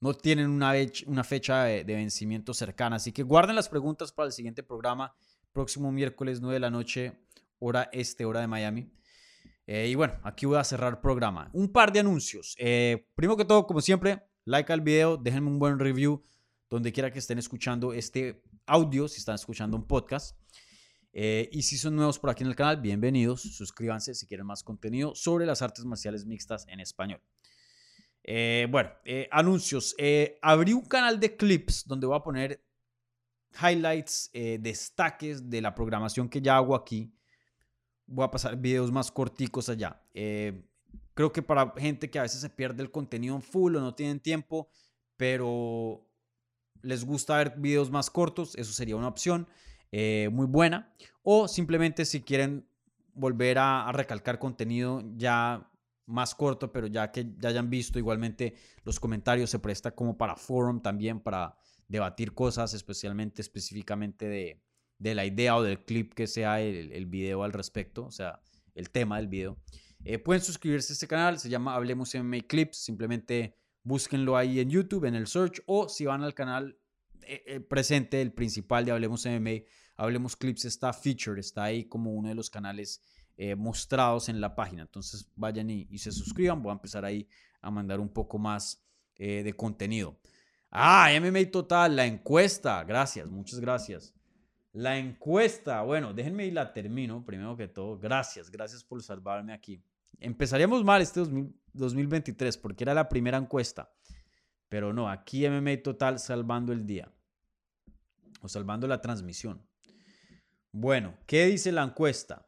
[0.00, 2.96] No tienen una, fecha de, de, vencimiento cercana.
[2.96, 5.14] Así que guarden las preguntas para el siguiente programa,
[5.52, 7.18] próximo miércoles 9 de la noche,
[7.58, 8.90] hora este, hora de Miami.
[9.66, 11.50] Eh, y bueno, aquí voy a cerrar programa.
[11.52, 12.54] Un par de anuncios.
[12.58, 16.24] Eh, primero que todo, como siempre, like al video, déjenme un buen review
[16.70, 20.38] donde quiera que estén escuchando este audio, si están escuchando un podcast.
[21.12, 23.42] Eh, y si son nuevos por aquí en el canal, bienvenidos.
[23.42, 27.20] Suscríbanse si quieren más contenido sobre las artes marciales mixtas en español.
[28.24, 28.90] Bueno,
[29.30, 29.94] anuncios.
[30.42, 32.62] abrí un canal de clips donde voy a poner
[33.62, 37.12] highlights, destaques de la programación que ya hago aquí
[38.08, 40.00] voy a pasar videos más corticos allá.
[40.14, 40.64] Eh,
[41.14, 43.94] creo que para gente que a veces se pierde el contenido en full o no
[43.94, 44.68] tienen tiempo,
[45.16, 46.04] pero
[46.82, 49.46] les gusta ver videos más cortos, eso sería una opción
[49.92, 50.94] eh, muy buena.
[51.22, 52.66] O simplemente si quieren
[53.14, 55.70] volver a, recalcar contenido ya
[56.08, 58.54] más corto, pero ya que ya hayan visto igualmente
[58.84, 61.56] los comentarios se presta como para forum también para
[61.86, 64.62] debatir cosas, especialmente específicamente de,
[64.98, 68.40] de la idea o del clip que sea el, el video al respecto, o sea,
[68.74, 69.58] el tema del video.
[70.04, 74.70] Eh, pueden suscribirse a este canal, se llama Hablemos MMA Clips, simplemente búsquenlo ahí en
[74.70, 76.78] YouTube, en el search, o si van al canal
[77.22, 79.64] eh, eh, presente, el principal de Hablemos MMA,
[79.96, 83.02] Hablemos Clips está featured, está ahí como uno de los canales
[83.56, 84.82] mostrados en la página.
[84.82, 87.28] Entonces vayan y, se suscriban, voy a empezar ahí
[87.60, 88.84] a mandar un poco más
[89.16, 90.18] de contenido.
[90.70, 94.14] Ah, MMA Total, la encuesta, gracias, muchas gracias.
[94.72, 97.98] La encuesta, bueno, déjenme y la termino primero que todo.
[97.98, 99.82] Gracias, gracias por salvarme aquí.
[100.20, 101.22] Empezaríamos mal este
[101.72, 103.92] 2023 porque era la primera encuesta.
[104.68, 107.10] Pero no, aquí MMA Total salvando el día.
[108.40, 109.66] O salvando la transmisión.
[110.70, 112.46] Bueno, ¿qué dice la encuesta?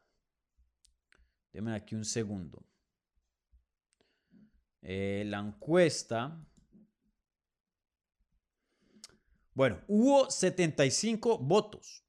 [1.51, 2.65] Déjenme aquí un segundo.
[4.81, 6.43] Eh, la encuesta.
[9.53, 12.03] Bueno, hubo 75 votos.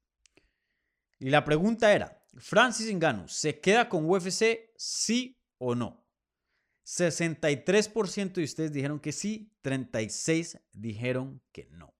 [1.19, 6.03] Y la pregunta era, Francis Ngannou, ¿se queda con UFC sí o no?
[6.85, 11.93] 63% de ustedes dijeron que sí, 36 dijeron que no.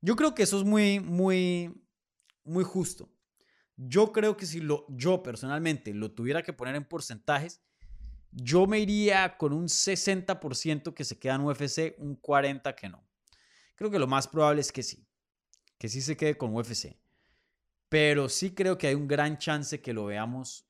[0.00, 1.72] Yo creo que eso es muy, muy,
[2.42, 3.11] muy justo.
[3.88, 7.62] Yo creo que si lo, yo personalmente lo tuviera que poner en porcentajes,
[8.30, 13.06] yo me iría con un 60% que se queda en UFC, un 40% que no.
[13.74, 15.06] Creo que lo más probable es que sí
[15.82, 16.96] que sí se quede con UFC.
[17.88, 20.64] Pero sí creo que hay un gran chance que lo veamos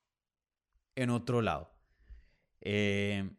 [0.95, 1.71] en otro lado.
[2.63, 3.31] Eh,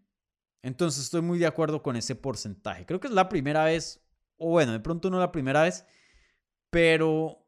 [0.61, 2.85] entonces estoy muy de acuerdo con ese porcentaje.
[2.85, 4.05] Creo que es la primera vez,
[4.37, 5.83] o bueno, de pronto no la primera vez,
[6.69, 7.42] pero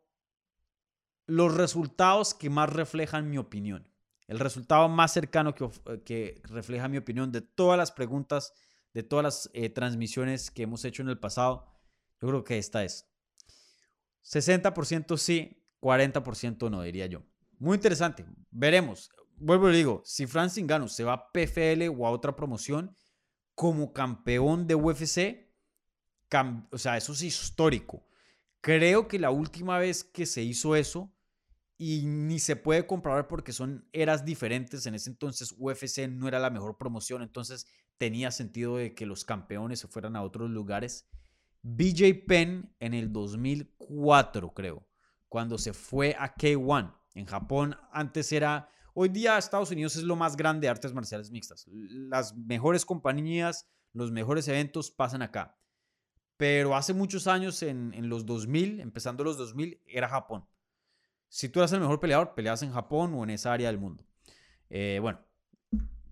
[1.28, 3.88] los resultados que más reflejan mi opinión.
[4.28, 5.69] El resultado más cercano que,
[6.03, 8.53] que refleja mi opinión de todas las preguntas,
[8.93, 11.67] de todas las eh, transmisiones que hemos hecho en el pasado,
[12.21, 13.07] yo creo que esta es.
[14.23, 17.21] 60% sí, 40% no, diría yo.
[17.59, 18.26] Muy interesante.
[18.49, 19.09] Veremos.
[19.38, 22.95] Vuelvo y digo, si Francis Ngannou se va a PFL o a otra promoción
[23.53, 25.45] como campeón de UFC,
[26.71, 28.05] o sea, eso es histórico.
[28.61, 31.14] Creo que la última vez que se hizo eso,
[31.78, 34.86] y ni se puede comprobar porque son eras diferentes.
[34.86, 37.67] En ese entonces UFC no era la mejor promoción, entonces
[37.97, 41.07] tenía sentido de que los campeones se fueran a otros lugares.
[41.61, 44.88] BJ Penn en el 2004, creo,
[45.28, 47.76] cuando se fue a K1 en Japón.
[47.91, 51.65] Antes era, hoy día Estados Unidos es lo más grande de artes marciales mixtas.
[51.67, 55.57] Las mejores compañías, los mejores eventos pasan acá.
[56.38, 60.45] Pero hace muchos años, en, los 2000, empezando los 2000, era Japón.
[61.30, 64.05] Si tú eras el mejor peleador, peleas en Japón o en esa área del mundo.
[64.69, 65.19] Eh, bueno,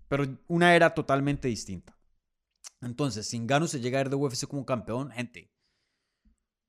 [0.08, 1.96] pero una era totalmente distinta.
[2.80, 5.50] Entonces, si Ngannou se llega a ir de UFC como campeón, gente,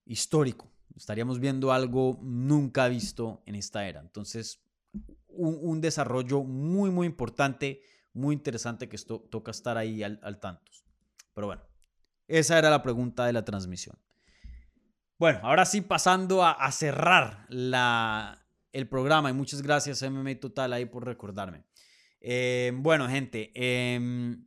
[0.05, 0.71] histórico.
[0.95, 3.99] Estaríamos viendo algo nunca visto en esta era.
[3.99, 4.63] Entonces,
[5.27, 7.81] un, desarrollo muy, muy importante,
[8.13, 10.71] muy interesante que esto toca estar ahí al, al tanto.
[11.33, 11.63] Pero bueno,
[12.27, 13.97] Esa era la pregunta de la transmisión.
[15.17, 20.85] Bueno, ahora sí pasando a, cerrar la, el programa y muchas gracias MMA Total ahí
[20.85, 21.63] por recordarme.
[22.19, 24.45] Eh, bueno, gente, em,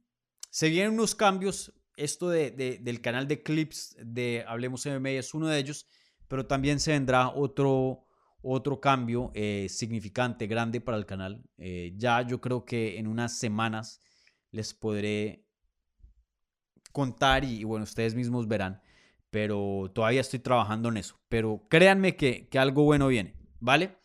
[0.51, 1.73] se vienen unos cambios.
[1.97, 5.87] Esto de, del canal de clips de Hablemos MMA es uno de ellos,
[6.29, 8.05] pero también se vendrá otro,
[8.43, 11.43] otro cambio eh, significante, grande para el canal.
[11.57, 14.01] Eh, ya yo creo que en unas semanas
[14.51, 15.45] les podré
[16.93, 18.81] contar y, bueno, ustedes mismos verán,
[19.31, 21.20] pero todavía estoy trabajando en eso.
[21.29, 23.97] Pero créanme que, algo bueno viene, ¿vale?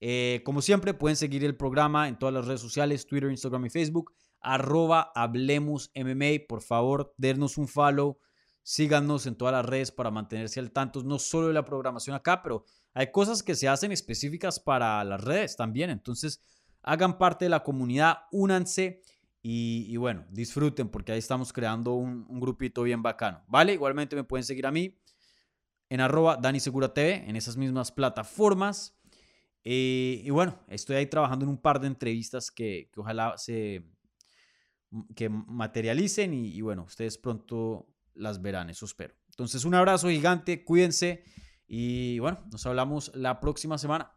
[0.00, 3.70] Eh, como siempre, pueden seguir el programa en todas las redes sociales, Twitter, Instagram y
[3.70, 6.46] Facebook, arroba Hablemos MMA.
[6.48, 8.18] Por favor, dennos un follow,
[8.62, 12.42] síganos en todas las redes para mantenerse al tanto, no solo de la programación acá,
[12.42, 12.64] pero
[12.94, 15.90] hay cosas que se hacen específicas para las redes también.
[15.90, 16.42] Entonces,
[16.82, 19.02] hagan parte de la comunidad, únanse
[19.50, 23.42] y, bueno, disfruten porque ahí estamos creando un, grupito bien bacano.
[23.48, 23.72] ¿Vale?
[23.72, 24.94] Igualmente me pueden seguir a mí
[25.88, 28.94] en arroba Dani Segura TV, en esas mismas plataformas.
[29.64, 33.86] Eh, y bueno, estoy ahí trabajando en un par de entrevistas que, ojalá se
[35.16, 39.14] que materialicen y, y, bueno, ustedes pronto las verán, eso espero.
[39.30, 41.24] Entonces, un abrazo gigante, cuídense
[41.66, 44.12] y bueno, nos hablamos la próxima semana.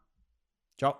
[0.77, 0.99] Chao.